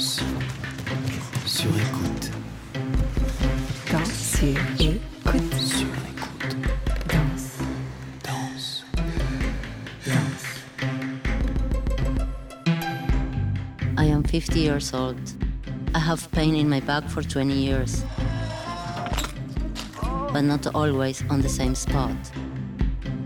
Danse 0.00 0.22
sur 1.44 1.68
écoute. 1.76 2.30
Danse 3.92 4.10
sur 4.10 4.48
écoute. 4.48 5.54
Sur 5.60 5.88
écoute. 6.08 6.56
Danse. 7.06 7.58
Danse. 8.24 8.84
I 13.98 14.06
am 14.06 14.22
50 14.22 14.56
years 14.56 14.94
old. 14.94 15.18
I 15.94 15.98
have 15.98 16.30
pain 16.32 16.54
in 16.54 16.66
my 16.66 16.80
back 16.80 17.06
for 17.06 17.22
20 17.22 17.52
years, 17.52 18.02
but 20.32 20.44
not 20.44 20.66
always 20.74 21.22
on 21.28 21.42
the 21.42 21.48
same 21.50 21.74
spot. 21.74 22.16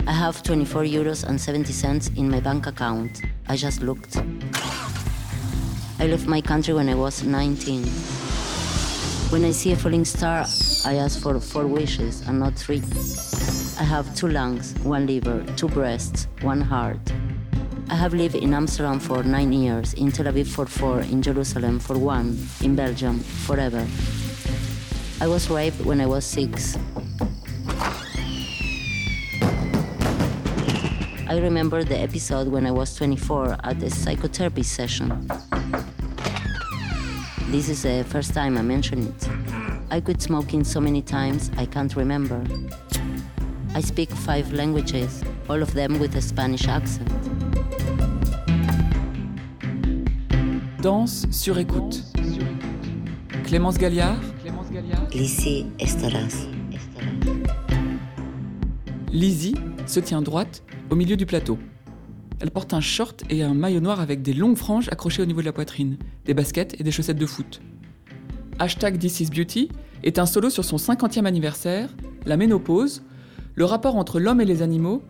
I 0.08 0.12
have 0.12 0.42
24 0.42 0.82
euros 0.82 1.22
and 1.22 1.40
70 1.40 1.72
cents 1.72 2.10
in 2.16 2.28
my 2.28 2.40
bank 2.40 2.66
account. 2.66 3.22
I 3.48 3.54
just 3.54 3.80
looked. 3.80 4.20
I 6.04 6.06
left 6.06 6.26
my 6.26 6.42
country 6.42 6.74
when 6.74 6.90
I 6.90 6.94
was 6.94 7.22
19. 7.22 7.82
When 9.32 9.42
I 9.42 9.52
see 9.52 9.72
a 9.72 9.76
falling 9.76 10.04
star, 10.04 10.44
I 10.84 10.96
ask 10.96 11.22
for 11.22 11.40
four 11.40 11.66
wishes 11.66 12.20
and 12.28 12.38
not 12.40 12.56
three. 12.56 12.82
I 13.80 13.84
have 13.84 14.14
two 14.14 14.28
lungs, 14.28 14.74
one 14.82 15.06
liver, 15.06 15.42
two 15.56 15.68
breasts, 15.68 16.28
one 16.42 16.60
heart. 16.60 17.00
I 17.88 17.94
have 17.94 18.12
lived 18.12 18.34
in 18.34 18.52
Amsterdam 18.52 19.00
for 19.00 19.22
nine 19.22 19.50
years, 19.50 19.94
in 19.94 20.12
Tel 20.12 20.26
Aviv 20.26 20.46
for 20.46 20.66
four, 20.66 21.00
in 21.00 21.22
Jerusalem 21.22 21.78
for 21.78 21.96
one, 21.96 22.36
in 22.60 22.76
Belgium 22.76 23.20
forever. 23.20 23.86
I 25.22 25.26
was 25.26 25.48
raped 25.48 25.80
when 25.86 26.02
I 26.02 26.06
was 26.06 26.26
six. 26.26 26.76
I 31.26 31.38
remember 31.38 31.82
the 31.82 31.98
episode 31.98 32.48
when 32.48 32.66
I 32.66 32.72
was 32.72 32.94
24 32.94 33.56
at 33.64 33.82
a 33.82 33.88
psychotherapy 33.88 34.64
session. 34.64 35.26
This 37.54 37.68
is 37.68 37.82
the 37.84 38.02
first 38.08 38.34
time 38.34 38.58
I 38.58 38.62
mention 38.62 39.06
it. 39.06 39.28
I 39.88 40.00
quit 40.00 40.20
smoking 40.20 40.64
so 40.64 40.80
many 40.80 41.00
times 41.00 41.52
I 41.56 41.66
can't 41.66 41.94
remember. 41.94 42.42
I 43.76 43.80
speak 43.80 44.10
five 44.10 44.52
languages, 44.52 45.22
all 45.48 45.62
of 45.62 45.72
them 45.72 46.00
with 46.00 46.16
a 46.16 46.20
Spanish 46.20 46.66
accent. 46.66 47.08
Danse 50.82 51.28
sur 51.30 51.56
écoute. 51.56 52.02
Clémence 53.44 53.78
Galliard, 53.78 54.18
Lizzie 55.12 55.66
Estaras. 55.78 56.48
Lizzie 59.12 59.54
se 59.86 60.00
tient 60.00 60.22
droite 60.22 60.60
au 60.90 60.96
milieu 60.96 61.16
du 61.16 61.24
plateau. 61.24 61.56
Elle 62.40 62.50
porte 62.50 62.74
un 62.74 62.80
short 62.80 63.22
et 63.30 63.42
un 63.42 63.54
maillot 63.54 63.80
noir 63.80 64.00
avec 64.00 64.22
des 64.22 64.34
longues 64.34 64.56
franges 64.56 64.88
accrochées 64.88 65.22
au 65.22 65.26
niveau 65.26 65.40
de 65.40 65.46
la 65.46 65.52
poitrine, 65.52 65.96
des 66.24 66.34
baskets 66.34 66.78
et 66.78 66.82
des 66.82 66.90
chaussettes 66.90 67.18
de 67.18 67.26
foot. 67.26 67.60
Hashtag 68.58 68.98
This 68.98 69.20
is 69.20 69.26
Beauty 69.26 69.68
est 70.02 70.18
un 70.18 70.26
solo 70.26 70.50
sur 70.50 70.64
son 70.64 70.76
50e 70.76 71.24
anniversaire, 71.24 71.88
la 72.26 72.36
ménopause, 72.36 73.02
le 73.54 73.64
rapport 73.64 73.96
entre 73.96 74.20
l'homme 74.20 74.40
et 74.40 74.44
les 74.44 74.62
animaux 74.62 75.02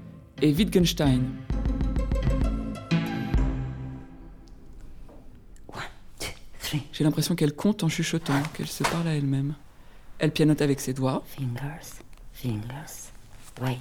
et 0.43 0.53
Wittgenstein. 0.53 1.23
J'ai 6.93 7.05
l'impression 7.05 7.35
qu'elle 7.35 7.55
compte 7.55 7.83
en 7.85 7.89
chuchotant, 7.89 8.43
qu'elle 8.55 8.67
se 8.67 8.83
parle 8.83 9.09
à 9.09 9.15
elle-même. 9.15 9.55
Elle 10.19 10.33
pianote 10.33 10.63
avec 10.63 10.81
ses 10.81 10.93
doigts. 10.93 11.25
Fingers, 11.27 12.03
fingers. 12.33 13.11
Wait. 13.61 13.79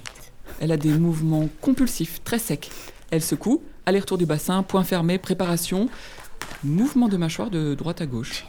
Elle 0.60 0.72
a 0.72 0.76
des 0.76 0.96
mouvements 0.98 1.48
compulsifs, 1.60 2.22
très 2.22 2.38
secs. 2.38 2.70
Elle 3.14 3.22
secoue, 3.22 3.62
aller-retour 3.86 4.18
du 4.18 4.26
bassin, 4.26 4.64
point 4.64 4.82
fermé, 4.82 5.18
préparation, 5.18 5.88
mouvement 6.64 7.06
de 7.06 7.16
mâchoire 7.16 7.48
de 7.48 7.76
droite 7.76 8.00
à 8.00 8.06
gauche. 8.06 8.44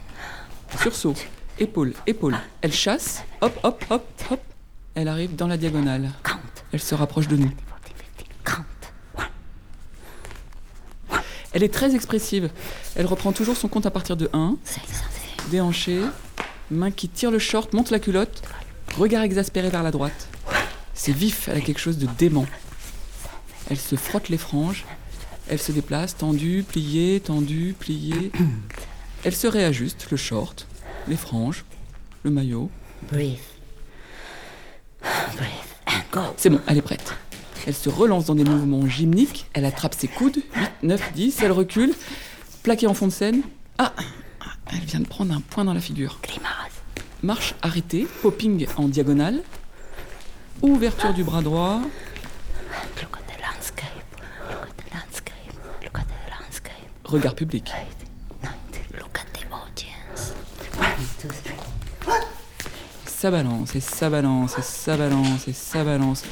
Sursaut, 0.81 1.13
épaule, 1.59 1.93
épaule. 2.07 2.35
Elle 2.61 2.73
chasse, 2.73 3.23
hop, 3.41 3.59
hop, 3.61 3.85
hop, 3.91 4.07
hop. 4.31 4.39
Elle 4.95 5.07
arrive 5.07 5.35
dans 5.35 5.45
la 5.45 5.57
diagonale. 5.57 6.09
Elle 6.71 6.79
se 6.79 6.95
rapproche 6.95 7.27
de 7.27 7.35
nous. 7.35 7.51
40, 8.43 8.65
50. 8.65 8.65
Count. 11.13 11.25
Elle 11.53 11.61
est 11.61 11.71
très 11.71 11.93
expressive. 11.93 12.49
Elle 12.95 13.05
reprend 13.05 13.33
toujours 13.33 13.57
son 13.57 13.67
compte 13.67 13.85
à 13.85 13.91
partir 13.91 14.17
de 14.17 14.31
1, 14.33 14.55
Six, 14.63 14.79
seven. 14.79 15.51
déhanché, 15.51 16.01
main 16.71 16.89
qui 16.89 17.07
tire 17.07 17.29
le 17.29 17.37
short, 17.37 17.71
monte 17.73 17.91
la 17.91 17.99
culotte, 17.99 18.41
regard 18.97 19.21
exaspéré 19.21 19.69
vers 19.69 19.83
la 19.83 19.91
droite. 19.91 20.27
C'est 20.95 21.11
vif, 21.11 21.49
elle 21.49 21.57
a 21.57 21.61
quelque 21.61 21.79
chose 21.79 21.99
de 21.99 22.07
dément. 22.17 22.47
Elle 23.69 23.77
se 23.79 23.95
frotte 23.95 24.29
les 24.29 24.37
franges, 24.37 24.85
elle 25.47 25.59
se 25.59 25.71
déplace, 25.71 26.17
tendue, 26.17 26.63
pliée, 26.67 27.19
tendue, 27.19 27.75
pliée. 27.79 28.31
Elle 29.23 29.35
se 29.35 29.47
réajuste, 29.47 30.07
le 30.11 30.17
short, 30.17 30.67
les 31.07 31.15
franges, 31.15 31.65
le 32.23 32.29
maillot. 32.29 32.69
Breathe. 33.11 33.39
Breathe. 35.01 35.49
And 35.87 36.01
go. 36.11 36.21
C'est 36.37 36.51
bon, 36.51 36.59
elle 36.67 36.77
est 36.77 36.83
prête. 36.83 37.15
Elle 37.65 37.73
se 37.73 37.89
relance 37.89 38.25
dans 38.25 38.35
des 38.35 38.43
mouvements 38.43 38.87
gymniques, 38.87 39.47
elle 39.53 39.65
attrape 39.65 39.95
ses 39.95 40.07
coudes, 40.07 40.37
8, 40.55 40.71
9, 40.83 41.13
10, 41.13 41.41
elle 41.41 41.51
recule, 41.51 41.93
plaquée 42.61 42.85
en 42.85 42.93
fond 42.93 43.07
de 43.07 43.11
scène. 43.11 43.41
Ah 43.79 43.93
Elle 44.71 44.85
vient 44.85 44.99
de 44.99 45.07
prendre 45.07 45.33
un 45.33 45.41
point 45.41 45.65
dans 45.65 45.73
la 45.73 45.81
figure. 45.81 46.19
Grimace. 46.21 46.51
Marche 47.23 47.55
arrêtée, 47.63 48.07
popping 48.21 48.67
en 48.77 48.87
diagonale. 48.87 49.41
Ouverture 50.61 51.13
du 51.13 51.23
bras 51.23 51.41
droit. 51.41 51.81
Two, 57.21 57.45
three. 57.45 57.63
Ça 63.05 63.31
balance 63.31 63.75
et 63.75 63.79
ça 63.79 64.09
balance 64.09 64.57
et 64.57 64.61
ça 64.61 64.97
balance 64.97 65.47
et 65.47 65.53
ça 65.53 65.83
balance. 65.83 66.23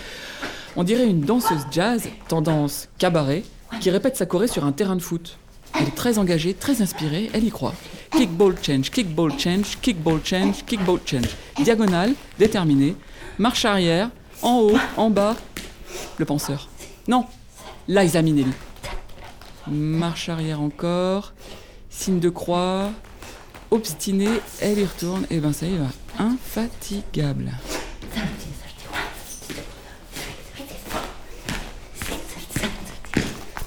On 0.75 0.83
dirait 0.83 1.07
une 1.07 1.21
danseuse 1.21 1.66
jazz, 1.71 2.07
tendance 2.27 2.89
cabaret, 2.97 3.44
qui 3.79 3.89
répète 3.89 4.17
sa 4.17 4.25
choré 4.25 4.47
sur 4.47 4.66
un 4.66 4.71
terrain 4.71 4.95
de 4.95 5.01
foot. 5.01 5.38
Elle 5.79 5.88
est 5.88 5.95
très 5.95 6.19
engagée, 6.19 6.53
très 6.53 6.81
inspirée, 6.81 7.31
elle 7.33 7.44
y 7.44 7.50
croit. 7.50 7.73
Kick 8.11 8.29
ball 8.29 8.55
change, 8.61 8.91
kick 8.91 9.13
ball 9.13 9.31
change, 9.39 9.77
kick 9.81 10.01
ball 10.01 10.19
change, 10.23 10.63
kick 10.65 10.83
ball 10.83 11.00
change. 11.05 11.29
Diagonale, 11.63 12.13
déterminée. 12.38 12.95
Marche 13.39 13.65
arrière, 13.65 14.09
en 14.41 14.59
haut, 14.59 14.77
en 14.97 15.09
bas. 15.09 15.35
Le 16.17 16.25
penseur. 16.25 16.69
Non, 17.07 17.25
Liza 17.88 18.21
Minnelli. 18.21 18.51
Marche 19.68 20.29
arrière 20.29 20.62
encore. 20.62 21.34
Signe 21.90 22.19
de 22.19 22.29
croix. 22.29 22.91
Obstinée, 23.72 24.40
elle 24.62 24.79
y 24.79 24.85
retourne. 24.85 25.25
Et 25.29 25.40
ben 25.40 25.53
ça 25.53 25.66
y 25.66 25.78
va. 25.78 25.88
Infatigable. 26.19 27.51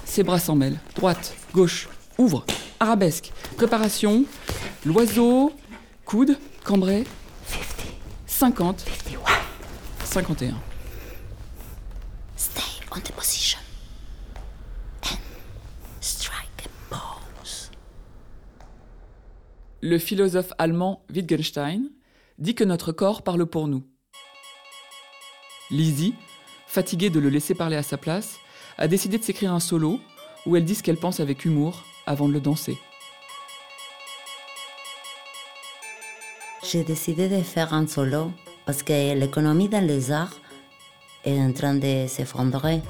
Ses 0.05 0.23
bras 0.23 0.39
s'en 0.39 0.55
mêlent. 0.55 0.79
Droite, 0.95 1.35
gauche, 1.53 1.89
ouvre, 2.17 2.47
arabesque, 2.81 3.33
préparation, 3.57 4.25
l'oiseau, 4.87 5.53
coude, 6.07 6.39
cambré. 6.65 7.05
50, 8.27 8.85
51. 10.05 10.55
Stay 12.37 12.63
on 12.93 13.01
the 13.01 13.13
position. 13.13 13.59
And 15.05 15.19
strike 16.01 16.65
a 16.65 16.95
pose. 16.95 17.71
Le 19.83 19.99
philosophe 19.99 20.53
allemand 20.57 21.05
Wittgenstein 21.15 21.91
dit 22.39 22.55
que 22.55 22.65
notre 22.65 22.93
corps 22.93 23.23
parle 23.23 23.45
pour 23.45 23.69
nous. 23.69 23.85
Lizzie, 25.71 26.15
fatiguée 26.67 27.11
de 27.11 27.21
le 27.21 27.29
laisser 27.29 27.55
parler 27.55 27.77
à 27.77 27.83
sa 27.83 27.99
place, 27.99 28.39
a 28.79 28.89
décidé 28.89 29.19
de 29.19 29.23
s'écrire 29.23 29.53
un 29.53 29.61
solo 29.61 30.01
où 30.47 30.57
elle 30.57 30.65
dit 30.65 30.75
ce 30.75 30.83
qu'elle 30.83 30.97
pense 30.97 31.21
avec 31.21 31.45
humour 31.45 31.85
avant 32.07 32.27
de 32.27 32.33
le 32.33 32.41
danser. 32.41 32.79
J'ai 36.63 36.83
décidé 36.83 37.29
de 37.29 37.43
faire 37.43 37.75
un 37.75 37.87
solo 37.87 38.33
parce 38.65 38.83
que 38.83 39.15
l'économie 39.15 39.69
dans 39.69 39.85
les 39.87 40.11
arts 40.11 40.37
est 41.25 41.39
en 41.39 41.53
train 41.53 41.75
de 41.75 42.07
s'effondrer. 42.09 42.81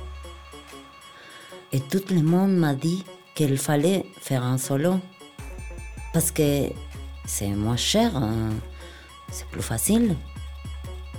Et 1.73 1.81
tout 1.81 2.03
le 2.11 2.23
monde 2.23 2.57
m'a 2.57 2.75
dit 2.75 3.05
qu'il 3.35 3.59
fallait 3.59 4.07
faire 4.21 4.45
un 4.45 4.57
solo 4.57 5.01
parce 6.17 6.31
que 6.31 6.71
c'est 7.27 7.51
moins 7.51 7.77
cher, 7.77 8.17
hein, 8.17 8.49
c'est 9.31 9.45
plus 9.49 9.61
facile. 9.61 10.17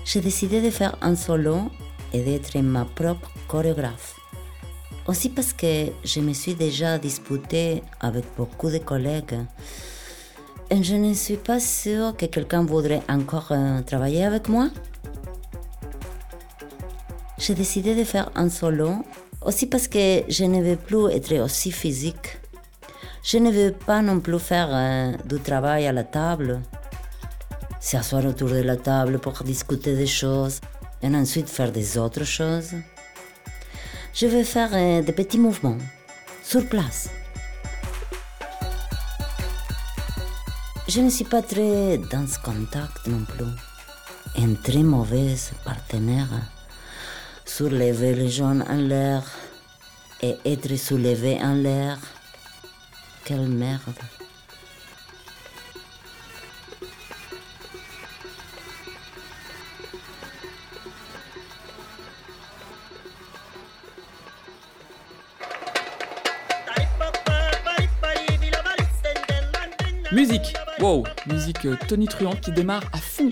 J'ai 0.03 0.21
décidé 0.21 0.59
de 0.59 0.71
faire 0.71 0.97
un 1.03 1.15
solo 1.15 1.69
et 2.13 2.21
d'être 2.23 2.57
ma 2.61 2.83
propre 2.83 3.29
chorégraphe. 3.47 4.15
Aussi 5.05 5.29
parce 5.29 5.53
que 5.53 5.89
je 6.03 6.19
me 6.19 6.33
suis 6.33 6.55
déjà 6.55 6.97
disputée 6.97 7.83
avec 7.99 8.25
beaucoup 8.35 8.71
de 8.71 8.79
collègues. 8.79 9.37
Et 10.71 10.81
je 10.81 10.95
ne 10.95 11.13
suis 11.13 11.37
pas 11.37 11.59
sûre 11.59 12.17
que 12.17 12.25
quelqu'un 12.25 12.65
voudrait 12.65 13.03
encore 13.07 13.51
euh, 13.51 13.83
travailler 13.83 14.25
avec 14.25 14.49
moi. 14.49 14.69
J'ai 17.37 17.53
décidé 17.53 17.93
de 17.93 18.03
faire 18.03 18.31
un 18.33 18.49
solo 18.49 19.05
aussi 19.45 19.67
parce 19.67 19.87
que 19.87 20.23
je 20.27 20.43
ne 20.43 20.59
veux 20.63 20.75
plus 20.75 21.11
être 21.11 21.39
aussi 21.43 21.71
physique. 21.71 22.36
Je 23.23 23.37
ne 23.37 23.51
veux 23.51 23.71
pas 23.71 24.01
non 24.01 24.19
plus 24.19 24.39
faire 24.39 24.69
euh, 24.71 25.11
du 25.25 25.39
travail 25.39 25.87
à 25.87 25.91
la 25.91 26.03
table. 26.03 26.61
S'asseoir 27.79 28.25
autour 28.25 28.49
de 28.49 28.61
la 28.61 28.77
table 28.77 29.19
pour 29.19 29.43
discuter 29.43 29.95
des 29.95 30.07
choses 30.07 30.59
et 31.01 31.07
ensuite 31.07 31.49
faire 31.49 31.71
des 31.71 31.97
autres 31.97 32.23
choses. 32.23 32.73
Je 34.13 34.27
veux 34.27 34.43
faire 34.43 34.69
euh, 34.73 35.01
des 35.01 35.13
petits 35.13 35.37
mouvements 35.37 35.77
sur 36.43 36.67
place. 36.67 37.09
Je 40.87 41.01
ne 41.01 41.09
suis 41.09 41.25
pas 41.25 41.41
très 41.41 41.97
dans 41.97 42.25
ce 42.25 42.39
contact 42.39 43.07
non 43.07 43.25
plus. 43.25 43.53
Un 44.37 44.53
très 44.53 44.83
mauvais 44.83 45.35
partenaire. 45.65 46.29
Soulever 47.45 48.15
les 48.15 48.29
gens 48.29 48.61
en 48.61 48.75
l'air 48.75 49.23
et 50.21 50.35
être 50.45 50.75
soulevé 50.77 51.37
en 51.43 51.53
l'air. 51.53 51.97
Quelle 53.27 53.41
merde. 53.41 53.81
Musique 70.13 70.53
Wow 70.79 71.03
Musique 71.25 71.65
euh, 71.65 71.75
tonitruante 71.89 72.39
qui 72.39 72.53
démarre 72.53 72.83
à 72.93 72.97
fond. 72.97 73.29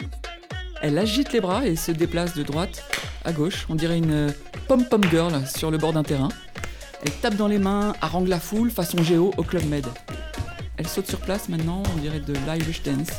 Elle 0.82 0.98
agite 0.98 1.32
les 1.32 1.40
bras 1.40 1.66
et 1.66 1.78
se 1.78 1.94
déplace 1.94 2.36
de 2.36 2.44
droite 2.44 2.84
à 3.24 3.32
gauche. 3.32 3.66
On 3.70 3.76
dirait 3.76 3.98
une 3.98 4.12
euh, 4.12 4.32
pom-pom 4.68 5.06
girl 5.10 5.48
sur 5.48 5.72
le 5.72 5.78
bord 5.78 5.94
d'un 5.94 6.04
terrain. 6.04 6.28
Elle 7.06 7.14
tape 7.14 7.36
dans 7.36 7.48
les 7.48 7.60
mains, 7.60 7.94
harangue 8.02 8.28
la 8.28 8.40
foule 8.40 8.72
façon 8.72 9.04
géo 9.04 9.32
au 9.38 9.44
Club 9.44 9.64
Med. 9.70 9.86
Elle 10.78 10.88
saute 10.88 11.08
sur 11.08 11.20
place 11.20 11.50
maintenant, 11.50 11.84
on 11.94 12.00
dirait 12.00 12.20
de 12.20 12.34
l'Irish 12.34 12.82
dance. 12.82 13.12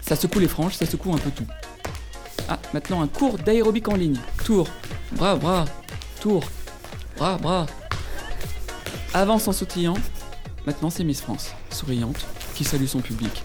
Ça 0.00 0.16
secoue 0.16 0.40
les 0.40 0.48
franges, 0.48 0.74
ça 0.74 0.84
secoue 0.84 1.14
un 1.14 1.18
peu 1.18 1.30
tout. 1.30 1.46
Ah, 2.48 2.58
maintenant 2.74 3.02
un 3.02 3.06
cours 3.06 3.38
d'aérobic 3.38 3.88
en 3.88 3.94
ligne. 3.94 4.18
Tour, 4.44 4.66
bras, 5.12 5.36
bras, 5.36 5.64
tour, 6.20 6.42
bras, 7.16 7.38
bras. 7.38 7.66
Avance 9.14 9.46
en 9.46 9.52
sautillant. 9.52 9.96
Maintenant 10.66 10.90
c'est 10.90 11.04
Miss 11.04 11.20
France, 11.20 11.52
souriante, 11.70 12.26
qui 12.56 12.64
salue 12.64 12.86
son 12.86 13.00
public. 13.00 13.44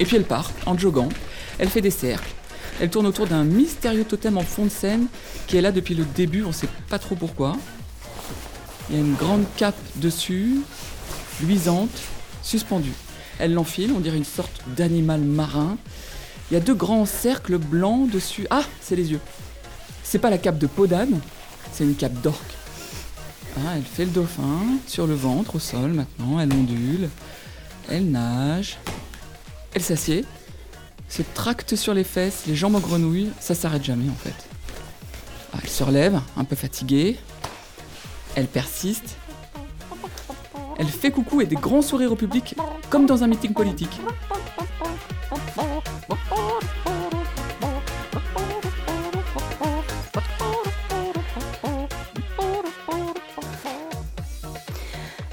Et 0.00 0.06
puis 0.06 0.16
elle 0.16 0.24
part, 0.24 0.50
en 0.64 0.78
joguant. 0.78 1.10
Elle 1.58 1.68
fait 1.68 1.82
des 1.82 1.90
cercles. 1.90 2.32
Elle 2.80 2.88
tourne 2.88 3.06
autour 3.06 3.26
d'un 3.26 3.44
mystérieux 3.44 4.04
totem 4.04 4.38
en 4.38 4.42
fond 4.42 4.64
de 4.64 4.70
scène 4.70 5.08
qui 5.46 5.58
est 5.58 5.60
là 5.60 5.72
depuis 5.72 5.94
le 5.94 6.04
début, 6.04 6.42
on 6.42 6.52
sait 6.52 6.68
pas 6.88 6.98
trop 6.98 7.16
pourquoi. 7.16 7.58
Il 8.88 8.96
y 8.96 8.98
a 8.98 9.00
une 9.00 9.14
grande 9.14 9.44
cape 9.56 9.78
dessus, 9.96 10.60
luisante, 11.40 12.02
suspendue. 12.42 12.92
Elle 13.38 13.54
l'enfile, 13.54 13.92
on 13.96 14.00
dirait 14.00 14.16
une 14.16 14.24
sorte 14.24 14.62
d'animal 14.76 15.20
marin. 15.20 15.76
Il 16.50 16.54
y 16.54 16.56
a 16.56 16.60
deux 16.60 16.74
grands 16.74 17.06
cercles 17.06 17.58
blancs 17.58 18.10
dessus. 18.10 18.46
Ah, 18.50 18.64
c'est 18.80 18.96
les 18.96 19.10
yeux. 19.12 19.20
C'est 20.02 20.18
pas 20.18 20.30
la 20.30 20.38
cape 20.38 20.58
de 20.58 20.66
peau 20.66 20.86
c'est 21.72 21.84
une 21.84 21.96
cape 21.96 22.20
d'orque. 22.22 22.54
Ah, 23.56 23.72
elle 23.76 23.82
fait 23.82 24.04
le 24.04 24.10
dauphin 24.12 24.60
sur 24.86 25.06
le 25.06 25.14
ventre, 25.14 25.56
au 25.56 25.58
sol 25.58 25.92
maintenant. 25.92 26.38
Elle 26.38 26.52
ondule, 26.52 27.08
elle 27.88 28.10
nage, 28.10 28.78
elle 29.74 29.82
s'assied, 29.82 30.24
se 31.08 31.22
tracte 31.34 31.74
sur 31.74 31.94
les 31.94 32.04
fesses, 32.04 32.44
les 32.46 32.54
jambes 32.54 32.76
en 32.76 32.80
grenouille. 32.80 33.30
Ça 33.40 33.54
s'arrête 33.54 33.82
jamais 33.82 34.08
en 34.08 34.14
fait. 34.14 34.34
Ah, 35.52 35.58
elle 35.62 35.68
se 35.68 35.82
relève, 35.82 36.20
un 36.36 36.44
peu 36.44 36.54
fatiguée. 36.54 37.16
Elle 38.36 38.46
persiste. 38.46 39.16
Elle 40.78 40.88
fait 40.88 41.10
coucou 41.10 41.40
et 41.40 41.46
des 41.46 41.56
grands 41.56 41.82
sourires 41.82 42.12
au 42.12 42.16
public, 42.16 42.56
comme 42.90 43.06
dans 43.06 43.22
un 43.22 43.28
meeting 43.28 43.52
politique. 43.52 44.00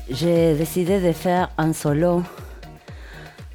J'ai 0.09 0.53
décidé 0.53 0.99
de 0.99 1.11
faire 1.13 1.49
un 1.57 1.73
solo 1.73 2.21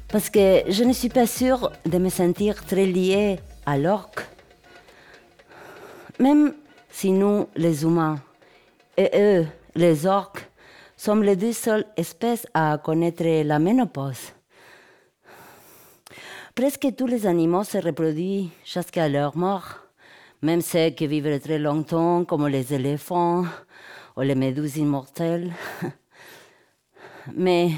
parce 0.09 0.29
que 0.29 0.63
je 0.67 0.83
ne 0.83 0.91
suis 0.91 1.09
pas 1.09 1.27
sûre 1.27 1.71
de 1.85 1.97
me 1.97 2.09
sentir 2.09 2.65
très 2.65 2.85
liée 2.85 3.39
à 3.65 3.77
l'orque. 3.77 4.27
Même 6.19 6.53
si 6.89 7.11
nous, 7.11 7.47
les 7.55 7.83
humains, 7.83 8.19
et 8.97 9.09
eux, 9.15 9.47
les 9.75 10.05
orques, 10.05 10.49
sommes 10.97 11.23
les 11.23 11.35
deux 11.35 11.53
seules 11.53 11.85
espèces 11.95 12.47
à 12.53 12.77
connaître 12.79 13.23
la 13.23 13.59
ménopause. 13.59 14.33
Presque 16.55 16.87
tous 16.97 17.05
les 17.05 17.27
animaux 17.27 17.63
se 17.63 17.77
reproduisent 17.77 18.49
jusqu'à 18.65 19.07
leur 19.07 19.37
mort, 19.37 19.77
même 20.41 20.61
ceux 20.61 20.89
qui 20.89 21.05
vivent 21.05 21.39
très 21.39 21.59
longtemps, 21.59 22.25
comme 22.25 22.47
les 22.47 22.73
éléphants 22.73 23.45
ou 24.15 24.21
les 24.21 24.33
méduses 24.33 24.77
immortelles. 24.77 25.53
Mais 27.35 27.69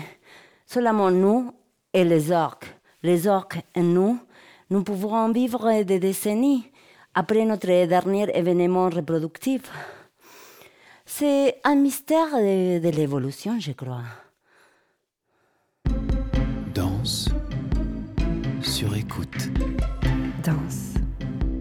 seulement 0.65 1.11
nous 1.11 1.53
et 1.93 2.05
les 2.05 2.31
orques, 2.31 2.73
les 3.03 3.27
orques 3.27 3.59
et 3.75 3.81
nous, 3.81 4.17
nous 4.69 4.83
pouvons 4.83 5.29
vivre 5.31 5.83
des 5.83 5.99
décennies 5.99 6.71
après 7.13 7.43
notre 7.43 7.85
dernier 7.85 8.29
événement 8.33 8.89
reproductif. 8.89 9.63
C'est 11.19 11.59
un 11.65 11.75
mystère 11.75 12.29
de, 12.31 12.79
de 12.79 12.87
l'évolution, 12.95 13.59
je 13.59 13.73
crois. 13.73 14.05
Danse 16.73 17.27
sur 18.61 18.95
écoute. 18.95 19.49
Danse, 20.45 20.93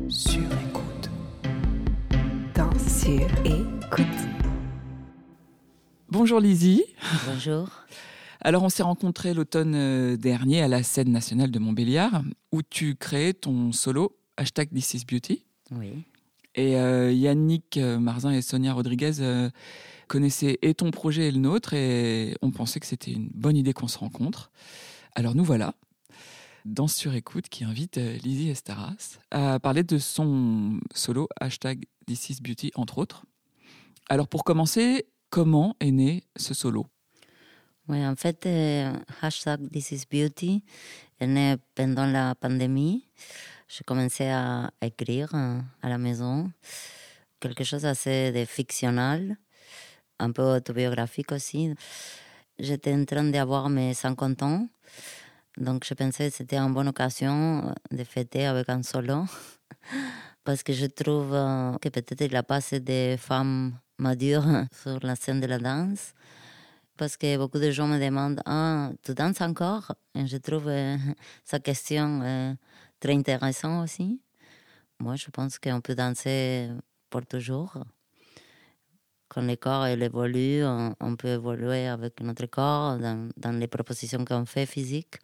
Sur 0.09 0.43
écoute. 0.43 1.11
danse 2.55 3.03
sur 3.03 3.21
écoute. 3.45 4.07
Bonjour 6.09 6.39
Lizzie. 6.39 6.85
Bonjour. 7.27 7.69
Alors 8.41 8.63
on 8.63 8.69
s'est 8.69 8.85
rencontrés 8.85 9.35
l'automne 9.35 9.75
euh, 9.75 10.17
dernier 10.17 10.63
à 10.63 10.69
la 10.69 10.85
scène 10.85 11.11
nationale 11.11 11.51
de 11.51 11.59
Montbéliard, 11.59 12.23
où 12.53 12.63
tu 12.63 12.95
créais 12.95 13.33
ton 13.33 13.73
solo 13.73 14.17
hashtag 14.37 14.69
This 14.73 14.95
is 14.95 15.05
Beauty. 15.05 15.45
Oui. 15.73 16.05
Et 16.59 16.75
euh, 16.75 17.13
Yannick 17.13 17.77
euh, 17.77 18.01
Marzin 18.01 18.33
et 18.33 18.43
Sonia 18.43 18.73
Rodriguez 18.73 19.21
euh, 19.21 19.49
connaissaient 20.09 20.59
et 20.61 20.75
ton 20.75 20.91
projet 20.91 21.29
et 21.29 21.31
le 21.31 21.39
nôtre, 21.39 21.73
et 21.73 22.37
on 22.43 22.51
pensait 22.51 22.81
que 22.81 22.87
c'était 22.87 23.13
une 23.13 23.29
bonne 23.33 23.57
idée 23.57 23.73
qu'on 23.73 23.87
se 23.87 23.97
rencontre. 23.97 24.51
Alors 25.15 25.37
nous 25.37 25.45
voilà, 25.45 25.75
Danse 26.65 26.97
sur 26.97 27.15
écoute, 27.15 27.49
qui 27.49 27.62
invite 27.62 27.97
Lizzie 27.97 28.50
Estaras 28.50 29.21
à 29.31 29.61
parler 29.61 29.85
de 29.85 29.99
son 29.99 30.81
solo 30.93 31.29
hashtag 31.38 31.85
This 32.09 32.29
is 32.29 32.38
Beauty, 32.43 32.73
entre 32.75 32.99
autres. 32.99 33.25
Alors 34.09 34.27
pour 34.27 34.43
commencer, 34.43 35.07
comment 35.31 35.77
est 35.79 35.93
né 35.93 36.25
ce 36.35 36.55
solo? 36.55 36.88
Oui, 37.88 38.05
en 38.05 38.17
fait, 38.17 38.47
euh, 38.47 38.93
hashtag 39.23 39.71
This 39.71 39.93
is 39.93 40.03
Beauty 40.11 40.65
est 41.21 41.27
né 41.29 41.55
pendant 41.77 42.05
la 42.05 42.35
pandémie. 42.35 43.05
J'ai 43.69 43.85
commencé 43.85 44.27
à 44.29 44.71
écrire 44.81 45.31
euh, 45.35 45.61
à 45.83 45.91
la 45.91 45.99
maison. 45.99 46.51
Quelque 47.39 47.65
chose 47.65 47.85
assez 47.85 48.33
de 48.33 48.47
fictionnel, 48.47 49.37
un 50.19 50.33
peu 50.33 50.43
autobiographique 50.43 51.33
aussi. 51.33 51.75
J'étais 52.59 52.95
en 52.95 53.05
train 53.05 53.25
d'avoir 53.25 53.69
mes 53.69 53.93
50 53.93 54.43
ans, 54.43 54.69
donc 55.59 55.85
je 55.85 55.93
pensais 55.93 56.31
que 56.31 56.35
c'était 56.35 56.57
une 56.57 56.73
bonne 56.73 56.89
occasion 56.89 57.75
de 57.91 58.05
fêter 58.05 58.47
avec 58.47 58.71
un 58.71 58.83
solo, 58.83 59.27
parce 60.45 60.63
que 60.63 60.73
je 60.73 60.87
trouve 60.87 61.35
euh, 61.35 61.77
que 61.79 61.91
peut-être 61.91 62.23
il 62.23 62.35
a 62.37 62.43
pas 62.43 62.57
assez 62.57 62.81
de 62.81 63.17
femmes 63.19 63.79
madures 63.99 64.47
sur 64.83 64.99
la 65.03 65.15
scène 65.15 65.41
de 65.41 65.47
la 65.47 65.59
danse. 65.59 66.15
Parce 66.97 67.17
que 67.17 67.37
beaucoup 67.37 67.61
de 67.61 67.71
gens 67.71 67.87
me 67.87 68.01
demandent 68.01 68.43
Ah, 68.45 68.91
tu 69.05 69.15
danses 69.15 69.41
encore 69.41 69.95
Et 70.17 70.27
je 70.27 70.37
trouve 70.37 70.67
euh, 70.67 70.97
sa 71.45 71.61
question 71.61 72.21
euh, 72.25 72.55
très 73.00 73.14
intéressante 73.14 73.85
aussi. 73.85 74.21
Moi, 75.00 75.17
je 75.17 75.31
pense 75.31 75.59
qu'on 75.59 75.81
peut 75.81 75.95
danser 75.95 76.71
pour 77.11 77.25
toujours. 77.26 77.78
Quand 79.28 79.43
le 79.43 79.57
corps 79.57 79.87
évolue, 79.87 80.64
on, 80.64 80.95
on 81.00 81.17
peut 81.17 81.28
évoluer 81.28 81.87
avec 81.87 82.21
notre 82.21 82.47
corps 82.47 82.99
dans, 82.99 83.28
dans 83.37 83.52
les 83.52 83.69
propositions 83.69 84.25
qu'on 84.25 84.47
fait 84.47 84.67
physiques. 84.67 85.19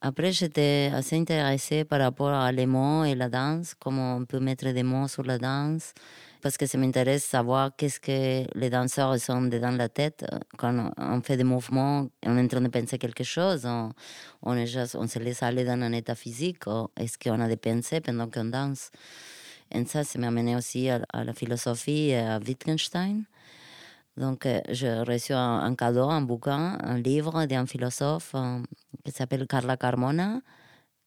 Après, 0.00 0.32
j'étais 0.32 0.90
assez 0.92 1.16
intéressée 1.16 1.84
par 1.84 2.00
rapport 2.00 2.30
à 2.30 2.52
les 2.52 2.66
mots 2.66 3.04
et 3.04 3.14
la 3.14 3.28
danse, 3.28 3.74
comment 3.74 4.16
on 4.16 4.24
peut 4.24 4.40
mettre 4.40 4.70
des 4.72 4.82
mots 4.82 5.08
sur 5.08 5.24
la 5.24 5.38
danse, 5.38 5.92
parce 6.46 6.58
que 6.58 6.66
ça 6.66 6.78
m'intéresse 6.78 7.24
savoir 7.24 7.74
qu'est-ce 7.76 7.98
que 7.98 8.46
les 8.56 8.70
danseurs 8.70 9.18
sont 9.18 9.42
dans 9.42 9.76
la 9.76 9.88
tête 9.88 10.24
euh, 10.32 10.38
quand 10.56 10.92
on 10.96 11.20
fait 11.20 11.36
des 11.36 11.42
mouvements 11.42 12.06
on 12.24 12.38
est 12.38 12.44
en 12.44 12.46
train 12.46 12.60
de 12.60 12.68
penser 12.68 12.98
quelque 12.98 13.24
chose. 13.24 13.66
On, 13.66 13.90
on, 14.42 14.54
est 14.56 14.94
on 14.94 15.08
se 15.08 15.18
laisse 15.18 15.42
aller 15.42 15.64
dans 15.64 15.72
un 15.82 15.90
état 15.90 16.14
physique 16.14 16.62
est-ce 16.96 17.18
qu'on 17.18 17.40
a 17.40 17.48
des 17.48 17.56
pensées 17.56 18.00
pendant 18.00 18.30
qu'on 18.30 18.44
danse? 18.44 18.92
Et 19.74 19.84
ça, 19.86 20.04
ça 20.04 20.20
m'a 20.20 20.28
amené 20.28 20.54
aussi 20.54 20.88
à, 20.88 21.00
la 21.12 21.32
philosophie 21.32 22.10
et 22.10 22.18
à 22.18 22.38
Wittgenstein. 22.38 23.24
Donc, 24.16 24.46
euh, 24.46 24.60
j'ai 24.68 25.00
reçu 25.00 25.32
un, 25.32 25.74
cadeau, 25.74 26.08
un 26.08 26.22
bouquin, 26.22 26.78
un 26.80 26.98
livre 26.98 27.46
d'un 27.46 27.66
philosophe 27.66 28.30
euh, 28.36 28.60
qui 29.04 29.10
s'appelle 29.10 29.48
Carla 29.48 29.76
Carmona, 29.76 30.42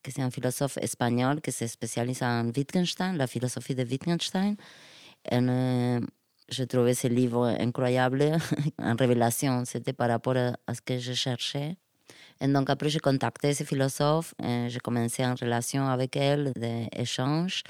que 0.04 0.12
c'est 0.12 0.22
un 0.22 0.32
philosophe 0.32 0.78
espagnol 0.82 1.40
qui 1.40 1.54
se 1.54 1.66
spécialise 1.66 2.24
en 2.24 2.52
Wittgenstein, 2.54 3.16
la 3.16 3.26
philosophie 3.26 3.74
de 3.74 3.84
Wittgenstein. 3.84 4.58
Et, 5.26 5.36
euh, 5.36 6.00
j'ai 6.50 6.68
trouvé 6.68 6.94
ce 6.94 7.08
livre 7.08 7.46
incroyable, 7.60 8.38
en 8.80 8.96
révélation. 8.96 9.66
C'était 9.66 9.94
par 9.94 10.10
rapport 10.10 10.36
à, 10.38 10.74
ce 10.74 10.82
que 10.82 10.98
je 10.98 11.14
cherchais. 11.14 11.78
Et 12.42 12.48
donc 12.48 12.70
après, 12.70 12.90
j'ai 12.90 13.00
contacté 13.00 13.54
ce 13.54 13.64
philosophe, 13.64 14.34
et 14.42 14.68
j'ai 14.70 14.80
commencé 14.80 15.26
en 15.26 15.36
relation 15.36 15.88
avec 15.88 16.16
elle, 16.16 16.54
des 16.56 16.88
échanges. 16.96 17.64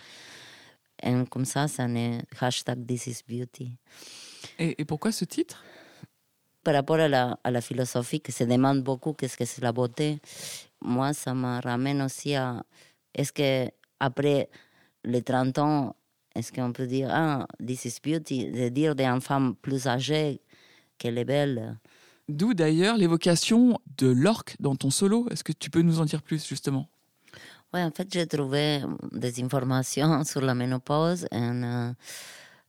Et 1.01 1.13
comme 1.29 1.45
ça, 1.45 1.67
ça 1.67 1.87
n'est 1.87 2.21
hashtag 2.39 2.85
This 2.85 3.07
is 3.07 3.21
Beauty. 3.27 3.71
Et, 4.59 4.81
et 4.81 4.85
pourquoi 4.85 5.11
ce 5.11 5.25
titre? 5.25 5.63
Par 6.63 6.73
rapport 6.73 6.97
à 6.99 7.07
la, 7.07 7.39
à 7.43 7.51
la 7.51 7.61
philosophie 7.61 8.19
qui 8.19 8.31
se 8.31 8.43
demande 8.43 8.83
beaucoup 8.83 9.13
qu'est-ce 9.13 9.37
que 9.37 9.45
c'est 9.45 9.61
la 9.61 9.71
beauté, 9.71 10.19
moi, 10.81 11.13
ça 11.13 11.33
me 11.33 11.61
ramène 11.61 12.01
aussi 12.01 12.35
à 12.35 12.63
est-ce 13.13 13.33
que 13.33 13.71
après 13.99 14.49
les 15.03 15.21
30 15.21 15.57
ans, 15.57 15.95
est-ce 16.35 16.51
qu'on 16.51 16.71
peut 16.71 16.87
dire 16.87 17.09
ah, 17.11 17.47
This 17.65 17.85
is 17.85 17.97
Beauty, 18.03 18.51
de 18.51 18.69
dire 18.69 18.95
d'une 18.95 19.21
femme 19.21 19.55
plus 19.55 19.87
âgée 19.87 20.41
qu'elle 20.97 21.17
est 21.17 21.25
belle 21.25 21.77
D'où 22.29 22.53
d'ailleurs 22.53 22.95
l'évocation 22.95 23.79
de 23.97 24.07
l'orque 24.07 24.55
dans 24.59 24.75
ton 24.75 24.91
solo. 24.91 25.27
Est-ce 25.31 25.43
que 25.43 25.51
tu 25.51 25.71
peux 25.71 25.81
nous 25.81 25.99
en 25.99 26.05
dire 26.05 26.21
plus 26.21 26.47
justement? 26.47 26.87
Oui, 27.73 27.81
en 27.81 27.89
fait, 27.89 28.07
j'ai 28.13 28.27
trouvé 28.27 28.81
des 29.11 29.43
informations 29.43 30.23
sur 30.31 30.41
la 30.41 30.53
ménopause 30.53 31.25
et, 31.31 31.37
euh, 31.37 31.91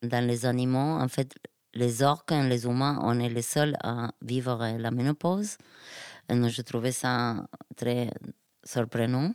dans 0.02 0.26
les 0.26 0.46
animaux. 0.46 0.98
En 0.98 1.08
fait, 1.08 1.34
les 1.74 2.02
orques 2.02 2.32
et 2.32 2.42
les 2.48 2.64
humains, 2.64 2.98
on 3.02 3.20
est 3.20 3.28
les 3.28 3.42
seuls 3.42 3.76
à 3.82 4.10
vivre 4.22 4.66
la 4.78 4.90
ménopause. 4.90 5.58
Et 6.28 6.34
donc, 6.34 6.48
je 6.48 6.62
trouvais 6.62 6.92
ça 6.92 7.46
très 7.76 8.10
surprenant. 8.64 9.34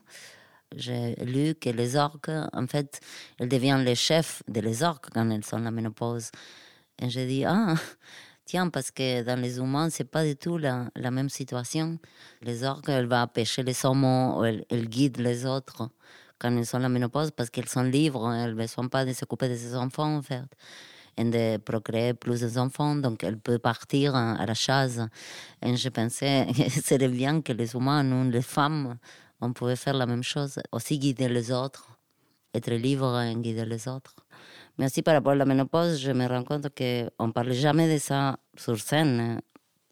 J'ai 0.75 1.15
lu 1.15 1.55
que 1.55 1.69
les 1.69 1.95
orques, 1.95 2.29
en 2.29 2.67
fait, 2.67 2.99
elles 3.39 3.49
deviennent 3.49 3.83
les 3.83 3.95
chefs 3.95 4.43
des 4.47 4.61
les 4.61 4.83
orques 4.83 5.09
quand 5.13 5.29
elles 5.29 5.45
sont 5.45 5.59
la 5.59 5.71
ménopause. 5.71 6.31
Et 7.01 7.09
j'ai 7.09 7.27
dit, 7.27 7.45
ah, 7.45 7.75
tiens, 8.45 8.69
parce 8.69 8.91
que 8.91 9.23
dans 9.23 9.39
les 9.39 9.57
humains, 9.57 9.89
c'est 9.89 10.09
pas 10.09 10.23
du 10.23 10.35
tout 10.35 10.57
la, 10.57 10.89
la 10.95 11.11
même 11.11 11.29
situation. 11.29 11.99
Les 12.41 12.63
orques, 12.63 12.89
elles 12.89 13.07
vont 13.07 13.27
pêcher 13.27 13.63
les 13.63 13.73
saumons, 13.73 14.43
elles, 14.43 14.89
guident 14.89 15.19
les 15.19 15.45
autres 15.45 15.89
quand 16.39 16.55
elles 16.55 16.65
sont 16.65 16.79
la 16.79 16.89
ménopause 16.89 17.31
parce 17.31 17.49
qu'elles 17.49 17.69
sont 17.69 17.83
libres, 17.83 18.31
elles 18.33 18.51
ne 18.51 18.55
besoin 18.55 18.87
pas 18.87 19.05
de 19.05 19.13
s'occuper 19.13 19.47
de 19.49 19.55
ses 19.55 19.75
enfants, 19.75 20.17
en 20.17 20.21
fait 20.21 20.43
et 21.17 21.23
de 21.23 21.57
procréer 21.57 22.13
plus 22.13 22.41
d'enfants, 22.41 22.95
donc 22.95 23.23
elle 23.23 23.37
peut 23.37 23.59
partir 23.59 24.15
à 24.15 24.45
la 24.45 24.53
chasse. 24.53 24.99
Et 25.61 25.75
je 25.75 25.89
pensais 25.89 26.47
que 26.55 26.69
ce 26.69 26.81
serait 26.81 27.07
bien 27.07 27.41
que 27.41 27.53
les 27.53 27.73
humains, 27.75 28.03
nous, 28.03 28.29
les 28.29 28.41
femmes, 28.41 28.97
on 29.41 29.53
pouvait 29.53 29.75
faire 29.75 29.93
la 29.93 30.05
même 30.05 30.23
chose, 30.23 30.59
aussi 30.71 30.97
guider 30.99 31.29
les 31.29 31.51
autres, 31.51 31.97
être 32.53 32.71
libre 32.71 33.19
et 33.21 33.35
guider 33.35 33.65
les 33.65 33.87
autres. 33.87 34.15
Mais 34.77 34.85
aussi 34.85 35.01
par 35.01 35.13
rapport 35.13 35.33
à 35.33 35.35
la 35.35 35.45
ménopause, 35.45 35.99
je 35.99 36.11
me 36.11 36.27
rends 36.27 36.43
compte 36.43 36.67
qu'on 36.75 37.27
ne 37.27 37.31
parle 37.31 37.53
jamais 37.53 37.93
de 37.93 37.97
ça 37.99 38.37
sur 38.57 38.77
scène. 38.79 39.41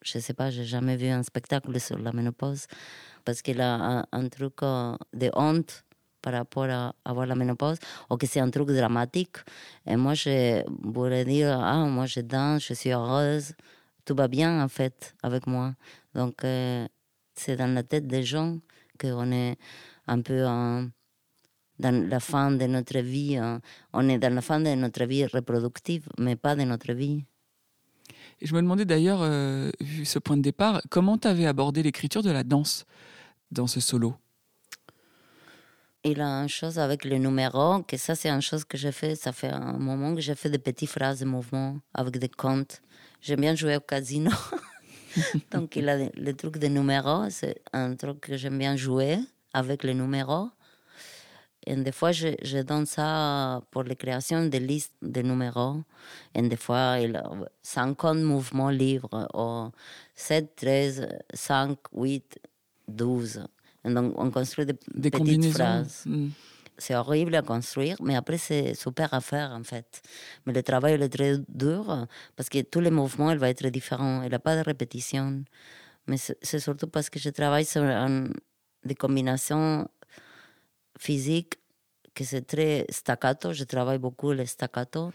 Je 0.01 0.17
ne 0.17 0.21
sais 0.21 0.33
pas, 0.33 0.49
j'ai 0.49 0.65
jamais 0.65 0.97
vu 0.97 1.07
un 1.07 1.23
spectacle 1.23 1.79
sur 1.79 1.97
la 1.97 2.11
ménopause 2.11 2.65
parce 3.23 3.41
qu'il 3.41 3.61
a 3.61 4.05
un, 4.11 4.27
truc 4.27 4.55
de 4.61 5.31
honte 5.33 5.85
par 6.21 6.33
rapport 6.33 6.69
à 6.69 6.93
avoir 7.05 7.25
la 7.25 7.35
ménopause 7.35 7.77
ou 8.09 8.17
que 8.17 8.27
c'est 8.27 8.41
un 8.41 8.49
truc 8.49 8.69
dramatique. 8.69 9.37
Et 9.85 9.95
moi, 9.95 10.13
je 10.13 10.63
voulais 10.83 11.23
dire, 11.25 11.57
ah, 11.59 11.85
moi, 11.85 12.05
je 12.05 12.19
danse, 12.19 12.67
je 12.67 12.73
suis 12.73 12.91
heureuse, 12.91 13.53
tout 14.05 14.15
va 14.15 14.27
bien, 14.27 14.61
en 14.61 14.67
fait, 14.67 15.15
avec 15.23 15.47
moi. 15.47 15.75
Donc, 16.13 16.43
euh, 16.43 16.85
c'est 17.35 17.55
dans 17.55 17.73
la 17.73 17.83
tête 17.83 18.07
des 18.07 18.23
gens 18.23 18.57
qu'on 18.99 19.31
est 19.31 19.57
un 20.07 20.21
peu 20.21 20.45
en, 20.45 20.87
dans 21.79 22.09
la 22.09 22.19
fin 22.19 22.51
de 22.51 22.65
notre 22.65 22.99
vie. 22.99 23.37
hein. 23.37 23.61
On 23.93 24.07
est 24.09 24.17
dans 24.19 24.33
la 24.33 24.41
fin 24.41 24.59
de 24.59 24.73
notre 24.75 25.05
vie 25.05 25.25
reproductive, 25.25 26.07
mais 26.17 26.35
pas 26.35 26.55
de 26.55 26.63
notre 26.63 26.93
vie. 26.93 27.25
Et 28.41 28.47
je 28.47 28.53
me 28.53 28.61
demandais 28.61 28.85
d'ailleurs, 28.85 29.21
euh, 29.21 29.69
vu 29.79 30.05
ce 30.05 30.19
point 30.19 30.37
de 30.37 30.41
départ, 30.41 30.81
comment 30.89 31.17
tu 31.17 31.27
avais 31.27 31.45
abordé 31.45 31.83
l'écriture 31.83 32.23
de 32.23 32.31
la 32.31 32.43
danse 32.43 32.85
dans 33.51 33.67
ce 33.67 33.79
solo? 33.79 34.15
Il 36.05 36.19
a 36.19 36.41
une 36.41 36.49
chose 36.49 36.79
avec 36.79 37.05
les 37.05 37.17
numéros, 37.17 37.81
que 37.83 37.95
ça 37.95 38.13
c'est 38.13 38.29
une 38.29 38.41
chose 38.41 38.65
que 38.65 38.77
j'ai 38.77 38.91
fait, 38.91 39.15
ça 39.15 39.31
fait 39.31 39.51
un 39.51 39.77
moment 39.77 40.13
que 40.13 40.19
j'ai 40.19 40.35
fait 40.35 40.49
des 40.49 40.59
petites 40.59 40.89
phrases 40.89 41.21
de 41.21 41.25
mouvement 41.25 41.79
avec 41.93 42.17
des 42.17 42.27
comptes. 42.27 42.81
J'aime 43.21 43.39
bien 43.39 43.55
jouer 43.55 43.77
au 43.77 43.79
casino. 43.79 44.29
Donc 45.51 45.75
il 45.75 45.87
a 45.89 45.97
des- 45.97 46.11
le 46.15 46.33
truc 46.33 46.57
des 46.57 46.69
numéros, 46.69 47.29
c'est 47.29 47.61
un 47.73 47.95
truc 47.95 48.19
que 48.21 48.37
j'aime 48.37 48.57
bien 48.57 48.75
jouer 48.75 49.17
avec 49.53 49.83
les 49.83 49.93
numéros. 49.93 50.49
Et 51.65 51.75
des 51.77 51.93
fois, 51.93 52.11
je, 52.11 52.27
je 52.43 52.57
donne 52.59 52.85
ça 52.85 53.61
pour 53.71 53.83
la 53.83 53.95
création 53.95 54.45
de 54.47 54.57
listes 54.57 54.91
de 55.01 55.21
numéros. 55.21 55.77
Et 56.35 56.41
des 56.41 56.57
fois, 56.57 56.97
il 56.99 57.15
a 57.15 57.23
50 57.61 58.17
mouvements 58.17 58.69
libres, 58.69 59.27
ou 59.33 59.71
7, 60.13 60.55
13, 60.57 61.07
5, 61.33 61.77
8, 61.93 62.39
12. 62.89 63.45
Et 63.85 63.89
donc, 63.93 64.13
on 64.17 64.29
construit 64.29 64.65
des, 64.65 64.73
Des 64.93 65.09
petites 65.09 65.41
phrases. 65.53 66.03
Hmm. 66.05 66.29
C'est 66.77 66.95
horrible 66.95 67.35
à 67.35 67.41
construire, 67.41 67.95
mais 68.01 68.15
après, 68.15 68.37
c'est 68.37 68.73
super 68.73 69.13
à 69.13 69.21
faire, 69.21 69.51
en 69.51 69.63
fait. 69.63 70.01
Mais 70.45 70.53
le 70.53 70.63
travail, 70.63 70.95
il 70.95 71.01
est 71.03 71.09
très 71.09 71.37
dur, 71.47 72.07
parce 72.35 72.49
que 72.49 72.61
tous 72.61 72.79
les 72.79 72.89
mouvements, 72.91 73.31
il 73.31 73.37
va 73.37 73.49
être 73.49 73.67
différent. 73.69 74.23
Il 74.23 74.29
n'y 74.29 74.35
a 74.35 74.39
pas 74.39 74.55
de 74.55 74.61
répétition. 74.63 75.43
Mais 76.07 76.17
c'est 76.17 76.59
surtout 76.59 76.87
parce 76.87 77.09
que 77.09 77.19
je 77.19 77.29
travaille 77.29 77.65
sur 77.65 77.83
un- 77.83 78.27
des 78.83 78.95
combinaisons 78.95 79.87
physiques 80.97 81.55
que 82.13 82.23
c'est 82.23 82.41
très 82.45 82.85
staccato. 82.89 83.53
Je 83.53 83.63
travaille 83.63 83.97
beaucoup 83.99 84.31
le 84.33 84.45
staccato. 84.45 85.11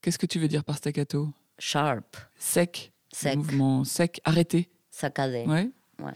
Qu'est-ce 0.00 0.18
que 0.18 0.26
tu 0.26 0.38
veux 0.38 0.48
dire 0.48 0.64
par 0.64 0.76
staccato? 0.76 1.28
Sharp, 1.58 2.16
Sec. 2.38 2.92
Sec. 3.12 3.36
Mouvement 3.36 3.84
sec, 3.84 4.20
arrêté. 4.24 4.70
saccadé. 4.90 5.44
Ouais. 5.46 5.70
Ouais. 5.98 6.12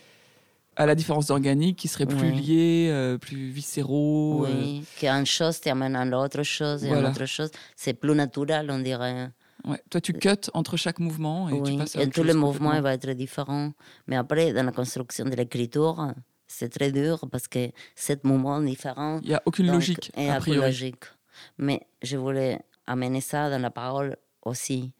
À 0.76 0.86
la 0.86 0.94
différence 0.94 1.26
d'organique 1.26 1.78
qui 1.78 1.88
serait 1.88 2.06
plus 2.06 2.30
Ouais. 2.30 2.40
lié, 2.40 2.88
euh, 2.90 3.16
plus 3.18 3.48
viscéraux. 3.50 4.44
euh, 4.44 4.62
Oui, 4.64 4.84
qu'une 4.98 5.24
chose 5.26 5.60
t'amène 5.60 5.94
à 5.96 6.04
l'autre 6.04 6.42
chose 6.42 6.84
et 6.84 6.88
Voilà. 6.88 7.08
à 7.08 7.10
l'autre 7.10 7.26
chose. 7.26 7.50
C'est 7.76 7.94
plus 7.94 8.14
naturel, 8.14 8.70
on 8.70 8.78
dirait. 8.80 9.30
ouais. 9.66 9.80
Toi, 9.90 10.00
tu 10.00 10.12
cuts 10.14 10.50
entre 10.52 10.76
chaque 10.76 10.98
mouvement 10.98 11.48
et 11.48 11.52
tu 11.62 11.70
oui, 11.72 11.78
passes 11.78 11.96
à 11.96 12.02
et 12.02 12.10
chose 12.12 12.24
mouvements 12.34 12.70
complètement. 12.70 12.80
vont 12.82 12.88
être 12.88 13.10
différents. 13.12 13.72
Mais 14.08 14.16
après, 14.16 14.52
dans 14.52 14.64
la 14.66 14.72
construction 14.72 15.24
de 15.26 15.34
l'écriture, 15.36 16.12
c'est 16.46 16.68
très 16.70 16.90
dur 16.92 17.24
parce 17.30 17.46
que 17.48 17.70
sept 17.94 18.24
mouvements 18.24 18.60
différents. 18.60 19.20
Il 19.22 19.28
n'y 19.28 19.34
a 19.34 19.42
aucune 19.46 19.66
donc, 19.66 19.76
logique, 19.76 20.10
et 20.16 20.28
a 20.30 20.38
aucune 20.38 20.56
logique. 20.56 21.04
Mais 21.58 21.80
je 22.02 22.16
voulais 22.16 22.58
amener 22.86 23.20
ça 23.20 23.48
dans 23.48 23.60
la 23.62 23.70
parole 23.70 24.16
aussi. 24.42 24.92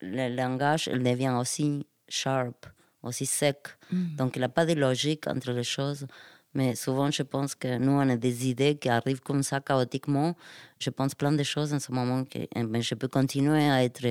Le 0.00 0.34
langage, 0.34 0.88
il 0.92 1.02
devient 1.02 1.36
aussi 1.40 1.86
sharp, 2.08 2.66
aussi 3.02 3.26
sec. 3.26 3.58
Mm. 3.90 4.16
Donc, 4.16 4.36
il 4.36 4.40
n'y 4.40 4.44
a 4.44 4.48
pas 4.48 4.66
de 4.66 4.74
logique 4.74 5.26
entre 5.26 5.52
les 5.52 5.64
choses. 5.64 6.06
Mais 6.54 6.74
souvent, 6.74 7.10
je 7.10 7.22
pense 7.22 7.54
que 7.54 7.78
nous, 7.78 7.92
on 7.92 8.08
a 8.08 8.16
des 8.16 8.48
idées 8.48 8.76
qui 8.76 8.88
arrivent 8.88 9.22
comme 9.22 9.42
ça 9.42 9.60
chaotiquement. 9.60 10.36
Je 10.78 10.90
pense 10.90 11.14
plein 11.14 11.32
de 11.32 11.42
choses 11.42 11.72
en 11.72 11.78
ce 11.78 11.90
moment 11.92 12.24
que 12.24 12.40
eh 12.54 12.62
ben, 12.64 12.82
je 12.82 12.94
peux 12.94 13.08
continuer 13.08 13.70
à 13.70 13.82
être 13.84 14.06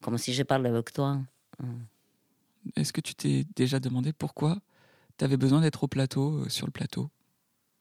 comme 0.00 0.16
si 0.16 0.32
je 0.32 0.42
parlais 0.42 0.70
avec 0.70 0.92
toi. 0.92 1.20
Est-ce 2.76 2.92
que 2.92 3.00
tu 3.00 3.14
t'es 3.14 3.44
déjà 3.56 3.78
demandé 3.78 4.12
pourquoi 4.12 4.56
tu 5.18 5.24
avais 5.24 5.36
besoin 5.36 5.60
d'être 5.60 5.84
au 5.84 5.88
plateau, 5.88 6.38
euh, 6.38 6.48
sur 6.48 6.66
le 6.66 6.72
plateau? 6.72 7.10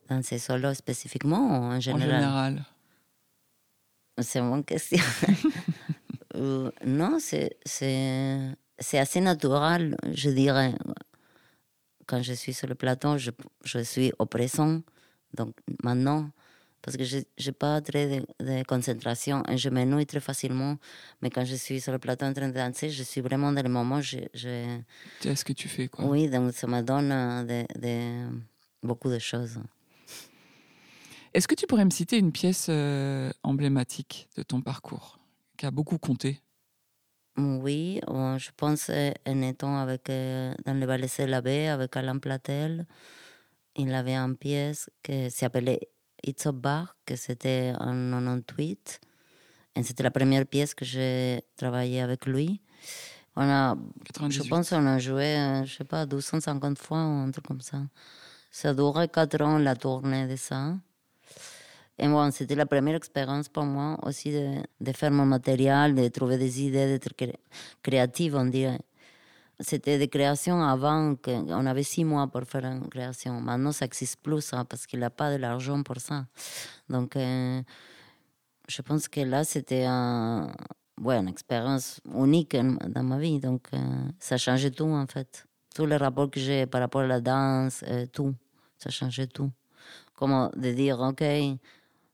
Dans 0.10 0.22
ces 0.22 0.39
solos 0.39 0.74
spécifiquement 0.74 1.39
ou 1.39 1.63
en 1.63 1.75
En 1.75 1.80
général 1.80 2.10
général. 2.10 2.65
C'est 4.20 4.39
une 4.39 4.50
bonne 4.50 4.65
question. 4.65 5.00
Euh, 6.36 6.72
non, 6.86 7.18
c'est, 7.20 7.58
c'est, 8.82 8.98
assez 9.00 9.22
naturel, 9.22 9.96
je 10.12 10.30
dirais. 10.30 10.74
Quand 12.08 12.22
je 12.22 12.34
suis 12.34 12.54
sur 12.54 12.68
le 12.68 12.76
plateau, 12.76 13.18
je, 13.18 13.32
je 13.64 13.80
suis 13.80 14.12
au 14.20 14.26
présent. 14.26 14.82
Donc 15.34 15.56
maintenant, 15.84 16.30
parce 16.82 16.98
que 16.98 17.04
je 17.06 17.18
n'ai 17.18 17.52
pas 17.54 17.80
très 17.82 18.20
de, 18.20 18.26
de 18.44 18.64
concentration 18.64 19.44
et 19.48 19.58
je 19.58 19.70
m'ennuie 19.70 20.06
très 20.06 20.20
facilement. 20.20 20.78
Mais 21.22 21.30
quand 21.30 21.46
je 21.46 21.56
suis 21.56 21.80
sur 21.80 21.92
le 21.94 22.00
plateau 22.00 22.26
en 22.26 22.34
train 22.34 22.50
de 22.50 22.54
danser, 22.54 22.90
je 22.90 23.04
suis 23.04 23.22
vraiment 23.22 23.52
dans 23.54 23.62
le 23.64 23.70
moment. 23.70 24.02
Je, 24.02 24.18
je, 24.34 24.80
Tu 25.22 25.30
sais 25.30 25.36
ce 25.36 25.46
que 25.46 25.54
tu 25.54 25.70
fais, 25.70 25.88
quoi. 25.88 26.06
oui, 26.06 26.28
donc 26.30 26.54
ça 26.54 26.68
me 26.68 26.82
donne 26.82 27.12
euh, 27.12 27.44
de, 27.44 27.80
de- 27.80 28.40
beaucoup 28.84 29.10
de 29.10 29.20
choses. 29.20 29.60
Est-ce 31.34 31.48
que 31.48 31.56
tu 31.56 31.66
pourrais 31.66 31.86
me 31.86 31.92
citer 31.92 32.18
une 32.18 32.34
pièce 32.34 32.68
euh, 32.70 33.32
emblématique 33.44 34.28
de 34.36 34.44
ton 34.44 34.60
parcours 34.62 35.20
qui 35.58 35.66
a 35.66 35.72
beaucoup 35.72 35.98
compté? 35.98 36.42
Oui, 37.38 38.02
euh, 38.10 38.38
je 38.38 38.52
pense 38.56 38.90
euh, 38.90 39.12
en 39.26 39.42
étant 39.42 39.78
avec, 39.78 40.10
euh, 40.10 40.54
dans 40.66 40.74
le 40.74 40.86
ballet 40.86 41.08
Labé 41.20 41.70
avec 41.70 41.96
Alain 41.96 42.18
Platel, 42.20 42.86
il 43.76 43.94
avait 43.94 44.16
une 44.16 44.36
pièce 44.36 44.90
qui 45.02 45.32
s'appelait 45.32 45.80
It's 46.24 46.46
a 46.46 46.52
Bar, 46.52 46.96
que 47.06 47.16
c'était 47.16 47.74
en 47.80 48.12
98. 48.12 49.00
Et 49.76 49.84
c'était 49.84 50.04
la 50.04 50.12
première 50.12 50.46
pièce 50.46 50.74
que 50.74 50.84
j'ai 50.86 51.44
travaillé 51.56 52.02
avec 52.02 52.26
lui. 52.26 52.62
On 53.36 53.44
a, 53.44 53.78
98. 54.06 54.44
je 54.44 54.50
pense 54.50 54.70
qu'on 54.70 54.86
a 54.86 55.00
joué, 55.00 55.38
euh, 55.38 55.64
je 55.66 55.78
sais 55.78 55.84
pas, 55.86 56.06
250 56.06 56.78
fois 56.78 57.00
ou 57.00 57.24
un 57.24 57.32
truc 57.32 57.48
comme 57.48 57.62
ça. 57.62 57.82
Ça 58.52 58.70
a 58.72 58.74
duré 58.74 59.08
4 59.08 59.42
ans 59.42 59.58
la 59.58 59.76
tournée 59.76 60.28
de 60.28 60.36
ça. 60.36 60.76
Et 62.03 62.08
bon, 62.08 62.31
c'était 62.31 62.55
la 62.55 62.65
première 62.65 62.96
expérience 62.96 63.48
pour 63.48 63.63
moi 63.63 63.96
aussi 64.01 64.31
de, 64.31 64.91
faire 64.91 65.12
mon 65.12 65.27
matériel, 65.27 65.93
de 65.93 66.08
trouver 66.08 66.39
des 66.39 66.63
idées, 66.63 66.88
d'être 66.88 67.13
cré- 67.15 67.39
créative, 67.84 68.36
on 68.36 68.46
dirait. 68.46 68.81
C'était 69.60 70.00
des 70.00 70.08
créations 70.08 70.63
avant, 70.63 71.13
on 71.27 71.65
avait 71.67 71.84
six 71.84 72.03
mois 72.03 72.25
pour 72.25 72.41
faire 72.46 72.65
une 72.65 72.89
création. 72.89 73.39
Maintenant, 73.39 73.72
ça 73.72 73.86
n'existe 73.86 74.20
plus, 74.20 74.41
ça, 74.41 74.65
parce 74.65 74.88
qu'il 74.88 75.00
n'a 75.00 75.12
pas 75.12 75.31
de 75.31 75.36
l'argent 75.36 75.84
pour 75.84 75.98
ça. 75.98 76.25
Donc, 76.89 77.15
euh, 77.17 77.62
je 78.67 78.81
pense 78.81 79.08
que 79.08 79.22
là, 79.22 79.43
c'était 79.43 79.86
ouais, 79.86 81.17
une 81.17 81.27
expérience 81.27 82.01
unique 82.15 82.55
dans 82.55 83.03
ma 83.03 83.20
vie. 83.20 83.39
Donc, 83.39 83.67
euh, 83.75 83.77
ça 84.17 84.38
changeait 84.38 84.72
tout, 84.72 84.86
en 84.86 85.05
fait. 85.05 85.46
Tous 85.75 85.86
les 85.86 85.98
rapports 85.98 86.31
que 86.31 86.39
j'ai 86.39 86.65
par 86.65 86.81
rapport 86.81 87.01
à 87.01 87.08
la 87.08 87.22
danse, 87.22 87.84
euh, 87.88 88.08
tout. 88.08 88.34
Ça 88.79 88.89
changeait 88.89 89.27
tout. 89.27 89.51
Comment 90.15 90.50
de 90.55 90.72
dire, 90.72 91.00
OK, 91.00 91.24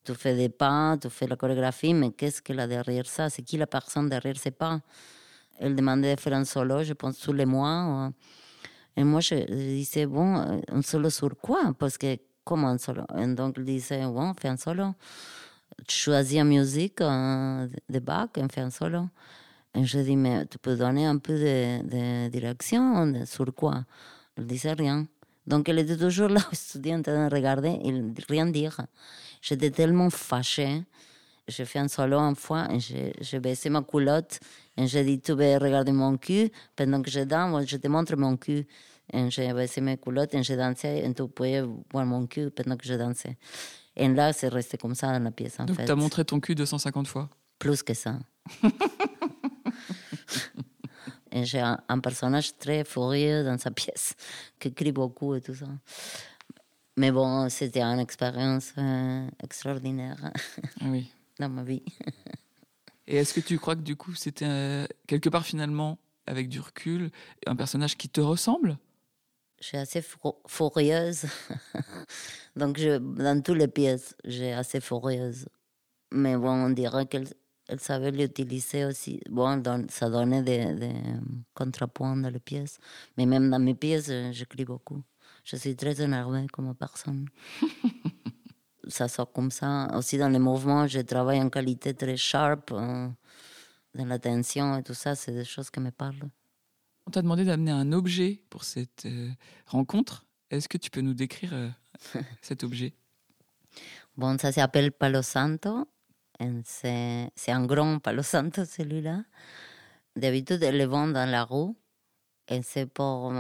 tu 0.08 0.16
fais 0.16 0.36
des 0.36 0.50
pas, 0.50 0.98
tu 1.02 1.10
fais 1.10 1.28
la 1.28 1.36
chorégraphie, 1.36 1.94
mais 1.94 2.12
qu'est-ce 2.12 2.42
qu'il 2.42 2.60
a 2.60 2.68
derrière 2.68 3.06
ça? 3.06 3.30
C'est 3.30 3.42
qui 3.42 3.58
la 3.58 3.68
personne 3.68 4.08
derrière 4.08 4.38
ces 4.38 4.52
pas? 4.52 4.80
Elle 5.60 5.76
demandait 5.76 6.16
de 6.16 6.20
faire 6.20 6.34
un 6.34 6.46
solo, 6.46 6.84
je 6.84 6.94
pense, 6.94 7.20
tous 7.20 7.34
les 7.34 7.46
mois. 7.46 8.12
Et 8.96 9.04
moi, 9.04 9.20
je, 9.20 9.36
disais, 9.46 10.06
bon, 10.06 10.38
euh, 10.38 10.60
un 10.72 10.82
solo 10.82 11.10
sur 11.10 11.36
quoi? 11.38 11.74
Parce 11.78 11.98
que, 11.98 12.18
comment 12.46 12.70
un 12.70 12.78
solo? 12.78 13.04
Et 13.18 13.28
donc, 13.28 13.56
il 13.58 13.66
disait, 13.66 14.06
bon, 14.06 14.34
fais 14.34 14.48
un 14.48 14.58
solo. 14.58 14.94
Tu 15.88 15.96
choisis 15.96 16.40
une 16.40 16.48
musique 16.48 17.00
de 17.00 18.00
Bach 18.00 18.30
et 18.38 18.48
fais 18.50 18.62
un 18.62 18.70
solo. 18.70 19.10
Et 19.76 19.84
je 19.84 20.00
dis, 20.00 20.16
mais 20.16 20.46
tu 20.46 20.58
peux 20.58 20.76
donner 20.76 21.06
un 21.06 21.18
peu 21.18 21.34
de, 21.34 22.30
direction 22.30 23.26
sur 23.26 23.54
quoi? 23.54 23.84
Il 24.38 24.46
disait 24.46 24.74
rien. 24.74 25.06
Donc, 25.48 25.70
elle 25.70 25.80
était 25.80 25.98
toujours 25.98 26.30
là, 26.30 26.42
train 26.82 27.00
de 27.00 27.34
regarder 27.34 27.80
et 27.84 28.04
rien 28.30 28.46
dire. 28.46 28.80
J'étais 29.42 29.72
tellement 29.72 30.10
fâchée. 30.10 30.84
J'ai 31.48 31.64
fait 31.64 31.80
un 31.80 31.88
solo 31.88 32.20
une 32.20 32.36
fois 32.36 32.68
et 32.74 32.80
j'ai 33.22 33.40
baissé 33.40 33.70
ma 33.70 33.82
culotte 33.82 34.40
et 34.76 34.86
j'ai 34.86 35.04
dit, 35.06 35.22
tu 35.22 35.32
veux 35.32 35.58
regarder 35.58 35.94
mon 35.94 36.18
cul? 36.18 36.52
Pendant 36.76 37.02
que 37.02 37.10
je 37.10 37.22
danse, 37.22 37.66
je 37.66 37.78
te 37.78 37.88
montre 37.88 38.18
mon 38.18 38.36
cul. 38.36 38.68
Et 39.14 39.30
j'ai 39.32 39.54
baissé 39.54 39.80
mes 39.80 39.96
culottes 39.98 40.34
et 40.34 40.44
j'ai 40.44 40.58
dansé 40.58 41.02
et 41.06 41.14
tu 41.14 41.26
pouvais 41.30 41.64
voir 41.94 42.06
mon 42.06 42.28
cul 42.28 42.52
pendant 42.52 42.76
que 42.76 42.86
je 42.86 42.96
dansais. 42.96 43.38
Et 43.96 44.10
là, 44.10 44.34
c'est 44.34 44.50
resté 44.50 44.78
comme 44.78 44.94
ça 44.96 45.18
dans 45.18 45.24
la 45.24 45.32
pièce, 45.32 45.58
en 45.60 45.66
Donc 45.66 45.78
fait. 45.78 45.86
tu 45.86 45.92
as 45.92 45.96
montré 45.96 46.26
ton 46.26 46.42
cul 46.42 46.54
250 46.56 47.08
fois. 47.08 47.30
Plus 47.58 47.82
que 47.82 47.94
ça. 47.94 48.20
et 51.32 51.46
j'ai 51.46 51.60
un, 51.60 51.80
un 51.88 52.00
personnage 52.00 52.58
très 52.58 52.84
furieux 52.84 53.44
dans 53.44 53.58
sa 53.58 53.72
pièce, 53.72 54.16
qui 54.60 54.74
crie 54.74 54.92
beaucoup 54.92 55.36
et 55.36 55.42
tout 55.42 55.56
ça. 55.56 55.68
Mais 56.98 57.12
bon, 57.12 57.48
c'était 57.50 57.82
une 57.84 58.00
expérience 58.00 58.74
euh, 58.78 59.28
extraordinaire 59.44 60.32
Ah 60.82 60.86
oui. 60.86 61.12
dans 61.40 61.50
ma 61.50 61.64
vie. 61.64 61.84
Et 63.06 63.18
est-ce 63.18 63.34
que 63.34 63.40
tu 63.40 63.58
crois 63.60 63.76
que 63.76 63.82
du 63.82 63.96
coup 63.96 64.16
c'était 64.16 64.46
euh, 64.46 64.88
quelque 65.06 65.30
part 65.30 65.46
finalement, 65.46 66.00
avec 66.26 66.50
du 66.50 66.60
recul, 66.60 67.12
un 67.46 67.56
personnage 67.56 67.96
qui 67.96 68.10
te 68.10 68.20
ressemble? 68.20 68.78
Je 69.60 69.68
suis 69.68 69.78
assez 69.78 70.04
furieuse. 70.48 71.26
Donc, 72.56 72.78
je, 72.78 72.98
dans 72.98 73.42
toutes 73.42 73.58
les 73.58 73.68
pièces, 73.68 74.16
j'ai 74.24 74.54
assez 74.54 74.80
furieuse. 74.80 75.48
Mais 76.12 76.38
bon, 76.38 76.52
on 76.52 76.70
dirait 76.70 77.08
qu'elle 77.08 77.28
elle 77.68 77.80
savait 77.80 78.12
l'utiliser 78.12 78.86
aussi. 78.86 79.20
Bon, 79.30 79.58
don- 79.58 79.88
ça 79.90 80.10
donnait 80.10 80.42
des, 80.44 80.74
des 80.74 80.94
contrepoints 81.54 82.16
dans 82.18 82.30
les 82.30 82.40
pièces. 82.40 82.78
Mais 83.18 83.26
même 83.26 83.50
dans 83.50 83.60
mes 83.60 83.76
pièces, 83.76 84.08
euh, 84.10 84.32
j'écris 84.32 84.66
beaucoup. 84.66 85.02
Je 85.44 85.56
suis 85.58 85.76
très 85.76 86.02
énervée 86.02 86.48
comme 86.52 86.74
personne. 86.76 87.28
ça 88.88 89.08
sort 89.08 89.32
comme 89.32 89.52
ça. 89.52 89.88
Aussi, 89.96 90.18
dans 90.18 90.30
les 90.30 90.40
mouvements, 90.40 90.88
je 90.88 91.00
travaille 91.00 91.42
en 91.42 91.50
qualité 91.50 91.94
très 91.94 92.18
sharp. 92.18 92.72
euh, 92.72 93.10
dans 93.96 94.06
la 94.06 94.20
tension 94.20 94.78
et 94.78 94.84
tout 94.84 94.94
ça, 94.94 95.16
c'est 95.16 95.32
des 95.32 95.46
choses 95.46 95.70
qui 95.72 95.80
me 95.80 95.90
parlent. 95.92 96.30
On 97.08 97.12
t'a 97.12 97.22
demandé 97.22 97.46
d'amener 97.46 97.72
un 97.72 97.92
objet 97.94 98.42
pour 98.50 98.64
cette 98.64 99.06
euh, 99.06 99.30
rencontre. 99.66 100.26
Est-ce 100.52 100.70
que 100.70 100.78
tu 100.78 100.90
peux 100.90 101.02
nous 101.02 101.14
décrire 101.14 101.54
euh, 101.54 101.70
cet 102.42 102.64
objet? 102.64 102.94
Bon, 104.16 104.38
ça 104.38 104.52
s'appelle 104.52 104.92
Palo 104.92 105.22
Santo. 105.22 105.88
C'est 106.64 107.32
un 107.48 107.66
grand 107.66 108.00
Palo 108.00 108.22
Santo, 108.22 108.66
celui-là. 108.66 109.24
D'habitude, 110.16 110.64
ils 110.64 110.78
le 110.78 110.86
vendent 110.86 111.14
dans 111.14 111.30
la 111.30 111.44
rue. 111.44 111.74
Et 112.48 112.62
c'est 112.62 112.86
pour 112.86 113.34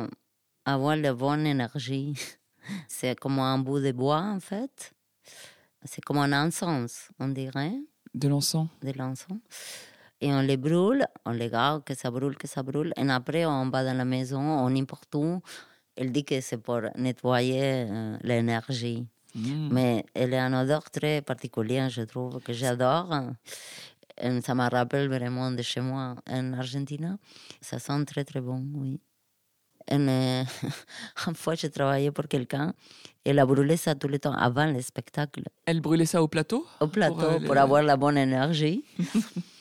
avoir 0.65 0.95
la 0.95 1.13
bonne 1.13 1.45
énergie. 1.45 2.13
C'est 2.89 3.17
comme 3.17 3.39
un 3.39 3.57
bout 3.59 3.79
de 3.79 3.93
bois, 3.93 4.19
en 4.19 4.41
fait. 4.41 4.93
C'est 5.85 6.03
comme 6.03 6.17
un 6.17 6.33
encens, 6.33 7.09
on 7.17 7.29
dirait, 7.29 7.73
De 8.13 8.27
l'encens 8.27 8.67
de 8.81 8.91
l'encens. 8.91 9.39
Et 10.19 10.33
on 10.33 10.41
les 10.41 10.57
brûle, 10.57 11.05
on 11.25 11.31
les 11.31 11.49
garde, 11.49 11.83
que 11.85 11.93
ça 11.93 12.11
brûle, 12.11 12.35
que 12.35 12.47
ça 12.47 12.63
brûle. 12.63 12.91
Et 12.97 13.09
après, 13.09 13.45
on 13.45 13.69
va 13.69 13.85
dans 13.85 13.95
la 13.95 14.03
maison, 14.03 14.65
ou 14.65 14.69
n'importe 14.69 15.15
où. 15.15 15.41
Elle 15.95 16.11
dit 16.11 16.25
que 16.25 16.41
c'est 16.41 16.57
pour 16.57 16.81
nettoyer 16.95 17.85
euh, 17.89 18.17
l'énergie. 18.21 19.07
Mmh. 19.35 19.69
Mais 19.71 20.05
elle 20.13 20.33
a 20.33 20.45
une 20.47 20.55
odeur 20.55 20.89
très 20.89 21.21
particulière, 21.21 21.89
je 21.89 22.01
trouve, 22.03 22.39
que 22.41 22.53
j'adore. 22.53 23.13
Et 24.21 24.41
Ça 24.41 24.55
me 24.55 24.67
rappelle 24.69 25.07
vraiment 25.09 25.51
de 25.51 25.61
chez 25.61 25.81
moi 25.81 26.15
en 26.29 26.53
Argentine. 26.53 27.17
Ça 27.61 27.77
sent 27.79 28.05
très, 28.05 28.23
très 28.23 28.41
bon, 28.41 28.65
oui. 28.75 28.99
Et, 29.89 29.95
euh, 29.95 30.43
une 31.27 31.35
fois, 31.35 31.55
j'ai 31.55 31.69
travaillé 31.79 32.11
pour 32.11 32.27
quelqu'un. 32.27 32.73
Elle 33.23 33.39
a 33.39 33.45
brûlé 33.45 33.77
ça 33.77 33.95
tout 33.95 34.07
le 34.07 34.19
temps 34.19 34.33
avant 34.33 34.65
le 34.65 34.81
spectacle. 34.81 35.43
Elle 35.65 35.81
brûlait 35.81 36.05
ça 36.05 36.21
au 36.23 36.27
plateau? 36.27 36.65
Au 36.79 36.87
plateau, 36.87 37.15
Pour, 37.15 37.41
pour, 37.41 37.51
euh, 37.51 37.55
le- 37.55 37.59
avoir 37.59 37.83
la 37.83 37.95
bonne 37.95 38.17
énergie. 38.17 38.83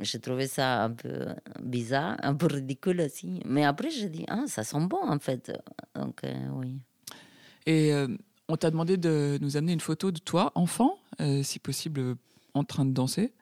J'ai 0.00 0.18
trouvé 0.18 0.46
ça 0.48 0.84
un 0.84 0.90
peu 0.90 1.26
bizarre, 1.60 2.16
un 2.22 2.34
peu 2.34 2.46
ridicule 2.46 3.00
aussi. 3.02 3.40
Mais 3.44 3.64
après, 3.64 3.90
j'ai 3.90 4.08
dit, 4.08 4.24
ah, 4.28 4.44
ça 4.46 4.64
sent 4.64 4.80
bon, 4.86 4.98
en 5.02 5.18
fait. 5.18 5.52
Donc, 5.94 6.24
euh, 6.24 6.48
oui. 6.54 6.80
Et 7.66 7.92
euh, 7.92 8.08
on 8.48 8.56
t'a 8.56 8.70
demandé 8.70 8.96
de 8.96 9.38
nous 9.40 9.56
amener 9.56 9.72
une 9.72 9.80
photo 9.80 10.10
de 10.10 10.18
toi, 10.18 10.52
enfant, 10.54 10.98
euh, 11.20 11.42
si 11.42 11.58
possible, 11.58 12.00
euh, 12.00 12.14
en 12.54 12.64
train 12.64 12.84
de 12.84 12.92
danser. 12.92 13.32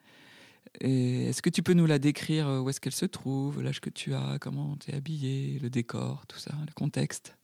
Est-ce 0.79 1.41
que 1.41 1.49
tu 1.49 1.63
peux 1.63 1.73
nous 1.73 1.85
la 1.85 1.99
décrire 1.99 2.47
Où 2.47 2.69
est-ce 2.69 2.79
qu'elle 2.79 2.93
se 2.93 3.05
trouve 3.05 3.61
L'âge 3.61 3.81
que 3.81 3.89
tu 3.89 4.13
as 4.13 4.37
Comment 4.39 4.77
tu 4.77 4.91
es 4.91 4.95
habillée 4.95 5.59
Le 5.59 5.69
décor 5.69 6.25
Tout 6.27 6.39
ça 6.39 6.51
Le 6.65 6.71
contexte? 6.73 7.35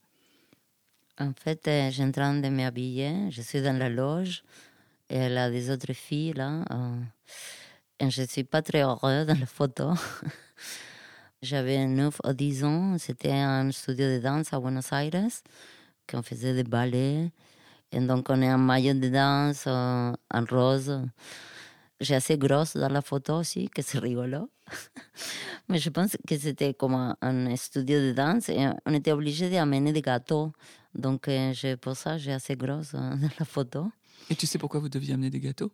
En 1.20 1.34
fait, 1.34 1.60
je 1.66 1.92
suis 1.92 2.04
en 2.04 2.12
train 2.12 2.40
de 2.40 2.48
m'habiller. 2.48 3.30
Je 3.30 3.42
suis 3.42 3.62
dans 3.62 3.78
la 3.78 3.90
loge. 3.90 4.44
Et 5.10 5.18
elle 5.18 5.38
a 5.38 5.52
des 5.52 5.70
autres 5.72 5.92
filles 5.92 6.34
là. 6.34 6.64
et 8.00 8.10
je 8.10 8.22
ne 8.22 8.28
suis 8.28 8.46
pas 8.46 8.62
très 8.62 8.84
heureuse 8.84 9.26
dans 9.26 9.38
la 9.38 9.46
photo. 9.46 9.92
J'avais 11.42 11.86
9 11.86 12.22
ou 12.24 12.34
10 12.34 12.64
ans. 12.64 12.98
C'était 12.98 13.32
un 13.32 13.70
studio 13.72 14.06
de 14.06 14.20
danse 14.20 14.54
à 14.54 14.60
Buenos 14.60 14.92
Aires. 14.94 15.32
Qu'on 16.10 16.22
faisait 16.22 16.54
des 16.54 16.64
ballets. 16.64 17.32
Et 17.92 18.00
donc, 18.00 18.30
on 18.30 18.42
est 18.42 18.52
en 18.52 18.58
maillot 18.58 18.94
de 18.94 19.10
danse 19.10 19.66
euh, 19.68 20.14
en 20.34 20.46
rose. 20.50 21.02
J'ai 22.00 22.16
assez 22.16 22.38
grosse 22.38 22.76
dans 22.76 22.90
la 22.90 23.02
photo 23.02 23.38
aussi, 23.38 23.70
que 23.70 23.82
c'est 23.82 24.00
rigolo. 24.00 24.50
Mais 25.70 25.80
je 25.80 25.90
pense 25.90 26.16
que 26.28 26.38
c'était 26.38 26.74
comme 26.74 27.16
un, 27.22 27.56
studio 27.56 28.00
de 28.00 28.12
danse 28.12 28.50
et 28.50 28.68
on 28.86 28.94
était 28.94 29.12
obligé 29.12 29.50
d'amener 29.50 29.92
des 29.92 30.02
gâteaux. 30.02 30.52
Donc, 30.94 31.28
euh, 31.28 31.54
pour 31.82 31.96
ça, 31.96 32.18
j'ai 32.18 32.34
assez 32.34 32.56
grosse 32.56 32.94
euh, 32.94 33.16
dans 33.16 33.30
la 33.40 33.46
photo. 33.46 33.92
Et 34.30 34.36
tu 34.36 34.46
sais 34.46 34.58
pourquoi 34.58 34.80
vous 34.80 34.90
deviez 34.90 35.14
amener 35.14 35.30
des 35.30 35.40
gâteaux 35.40 35.72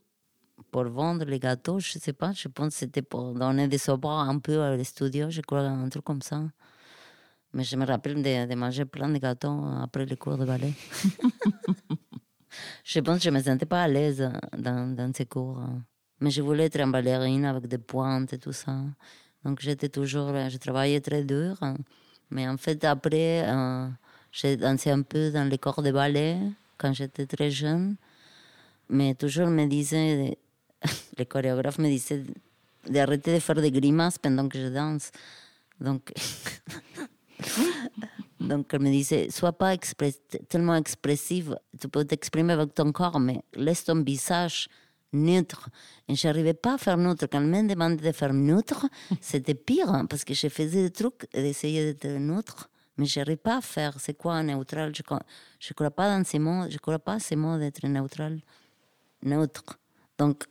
Pour 0.71 0.83
vendre 0.85 1.25
les 1.25 1.39
gâteaux, 1.39 1.79
je 1.79 1.97
sais 1.97 2.13
pas, 2.13 2.31
je 2.33 2.47
pense 2.47 2.69
que 2.69 2.79
c'était 2.79 3.01
pour 3.01 3.33
donner 3.33 3.67
des 3.67 3.77
sorbats 3.79 4.09
un 4.09 4.37
peu 4.37 4.57
au 4.57 4.83
studio, 4.83 5.29
je 5.29 5.41
crois, 5.41 5.61
un 5.61 5.89
truc 5.89 6.03
comme 6.03 6.21
ça. 6.21 6.43
Mais 7.53 7.63
je 7.63 7.75
me 7.75 7.85
rappelle 7.85 8.15
de, 8.15 8.47
de 8.47 8.55
manger 8.55 8.85
plein 8.85 9.09
de 9.09 9.17
gâteaux 9.19 9.63
après 9.81 10.05
les 10.05 10.17
cours 10.17 10.37
de 10.37 10.45
ballet. 10.45 10.73
je 12.83 12.99
pense 12.99 13.17
que 13.17 13.23
je 13.23 13.29
me 13.29 13.41
sentais 13.41 13.65
pas 13.65 13.83
à 13.83 13.87
l'aise 13.87 14.27
dans, 14.57 14.95
dans 14.95 15.13
ces 15.13 15.25
cours. 15.25 15.61
Mais 16.19 16.31
je 16.31 16.41
voulais 16.41 16.65
être 16.65 16.79
une 16.79 16.91
ballerine 16.91 17.45
avec 17.45 17.67
des 17.67 17.77
pointes 17.77 18.33
et 18.33 18.39
tout 18.39 18.53
ça. 18.53 18.75
Donc 19.43 19.59
j'étais 19.59 19.89
toujours, 19.89 20.31
je 20.49 20.57
travaillais 20.57 21.01
très 21.01 21.23
dur. 21.23 21.57
Mais 22.31 22.47
en 22.47 22.57
fait, 22.57 22.83
après, 22.85 23.47
euh, 23.47 23.87
j'ai 24.31 24.57
dansé 24.57 24.89
un 24.89 25.01
peu 25.03 25.29
dans 25.31 25.47
les 25.47 25.57
corps 25.57 25.81
de 25.83 25.91
ballet 25.91 26.37
quand 26.77 26.93
j'étais 26.93 27.25
très 27.25 27.51
jeune. 27.51 27.95
Mais 28.89 29.13
toujours 29.15 29.47
me 29.47 29.65
disaient, 29.67 30.37
les 31.17 31.25
chorégraphes 31.25 31.77
me 31.77 31.89
disaient 31.89 32.23
d'arrêter 32.89 33.35
de 33.35 33.39
faire 33.39 33.61
des 33.61 33.71
grimaces 33.71 34.17
pendant 34.17 34.47
que 34.47 34.59
je 34.59 34.67
danse. 34.67 35.11
Donc, 35.79 36.11
donc 38.39 38.67
elle 38.73 38.81
me 38.81 38.89
disait, 38.89 39.29
sois 39.29 39.53
pas 39.53 39.73
express- 39.73 40.21
tellement 40.49 40.75
expressive, 40.75 41.57
tu 41.79 41.87
peux 41.87 42.05
t'exprimer 42.05 42.53
avec 42.53 42.73
ton 42.73 42.91
corps, 42.91 43.19
mais 43.19 43.43
laisse 43.55 43.83
ton 43.83 44.01
visage 44.03 44.67
neutre. 45.13 45.69
Et 46.07 46.15
j'arrivais 46.15 46.53
pas 46.53 46.73
à 46.73 46.77
faire 46.77 46.97
neutre. 46.97 47.27
Quand 47.31 47.39
elle 47.39 47.47
me 47.47 47.67
demandait 47.67 48.07
de 48.07 48.11
faire 48.11 48.33
neutre, 48.33 48.87
c'était 49.21 49.53
pire, 49.53 49.89
hein, 49.89 50.05
parce 50.05 50.23
que 50.23 50.33
je 50.33 50.47
faisais 50.49 50.83
des 50.83 50.91
trucs 50.91 51.27
d'essayer 51.33 51.93
d'être 51.93 52.17
neutre, 52.19 52.69
mais 52.97 53.05
je 53.05 53.19
n'arrivais 53.19 53.37
pas 53.37 53.57
à 53.57 53.61
faire. 53.61 53.99
C'est 53.99 54.15
quoi 54.15 54.33
un 54.35 54.43
neutral? 54.43 54.93
Je 54.95 55.01
ne 55.01 55.73
crois 55.73 55.91
pas 55.91 56.09
dans 56.17 56.23
ces 56.23 56.39
mots, 56.39 56.69
je 56.69 56.77
crois 56.77 56.99
pas 56.99 57.13
à 57.13 57.19
ces 57.19 57.35
mots 57.35 57.57
d'être 57.57 57.85
neutral. 57.87 58.41
Neutre. 59.23 59.79
Donc, 60.17 60.43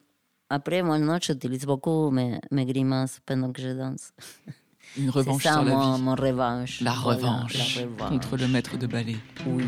après, 0.49 0.83
moi, 0.83 0.99
non, 0.99 1.19
j'utilise 1.21 1.65
beaucoup 1.65 2.11
mes, 2.11 2.41
mes 2.51 2.67
grimaces 2.67 3.21
pendant 3.25 3.53
que 3.53 3.61
je 3.63 3.69
danse. 3.69 4.13
Une 4.99 5.11
revanche 5.11 5.43
ça 5.43 5.53
sur 5.55 5.63
la 5.65 5.71
vie. 5.71 6.03
mon 6.03 6.15
revanche. 6.15 6.81
La 6.81 6.93
Voilà, 6.93 7.17
revanche, 7.19 7.55
la 7.77 7.83
revanche. 7.83 8.09
contre 8.11 8.37
le 8.37 8.49
maître 8.49 8.77
de 8.77 8.87
ballet. 8.87 9.17
Oui. 9.47 9.65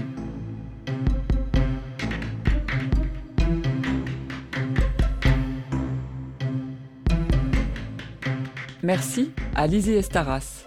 Merci 8.83 9.31
à 9.55 9.67
Lizzie 9.67 9.93
Estaras. 9.93 10.67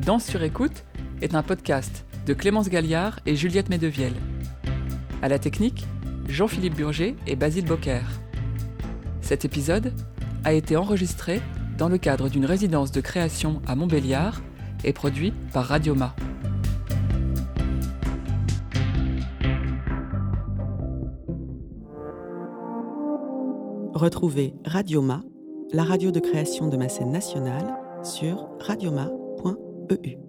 Danse 0.00 0.24
sur 0.24 0.42
écoute 0.42 0.84
est 1.20 1.34
un 1.34 1.42
podcast 1.42 2.04
de 2.26 2.34
Clémence 2.34 2.68
Galliard 2.68 3.20
et 3.26 3.34
Juliette 3.36 3.68
Medevielle. 3.70 4.14
À 5.22 5.28
la 5.28 5.38
technique, 5.38 5.84
Jean-Philippe 6.28 6.76
Burger 6.76 7.16
et 7.26 7.34
Basile 7.36 7.64
Bocquer. 7.64 8.02
Cet 9.20 9.44
épisode 9.44 9.92
a 10.44 10.52
été 10.52 10.76
enregistré 10.76 11.40
dans 11.78 11.88
le 11.88 11.96
cadre 11.96 12.28
d'une 12.28 12.44
résidence 12.44 12.92
de 12.92 13.00
création 13.00 13.62
à 13.66 13.76
Montbéliard 13.76 14.42
et 14.84 14.92
produit 14.92 15.32
par 15.52 15.64
Radioma. 15.64 16.14
Retrouvez 23.94 24.54
Radioma, 24.64 25.22
la 25.72 25.84
radio 25.84 26.10
de 26.10 26.20
création 26.20 26.68
de 26.68 26.76
ma 26.76 26.88
scène 26.88 27.10
nationale, 27.10 27.76
sur 28.04 28.48
radioma.eu. 28.60 30.27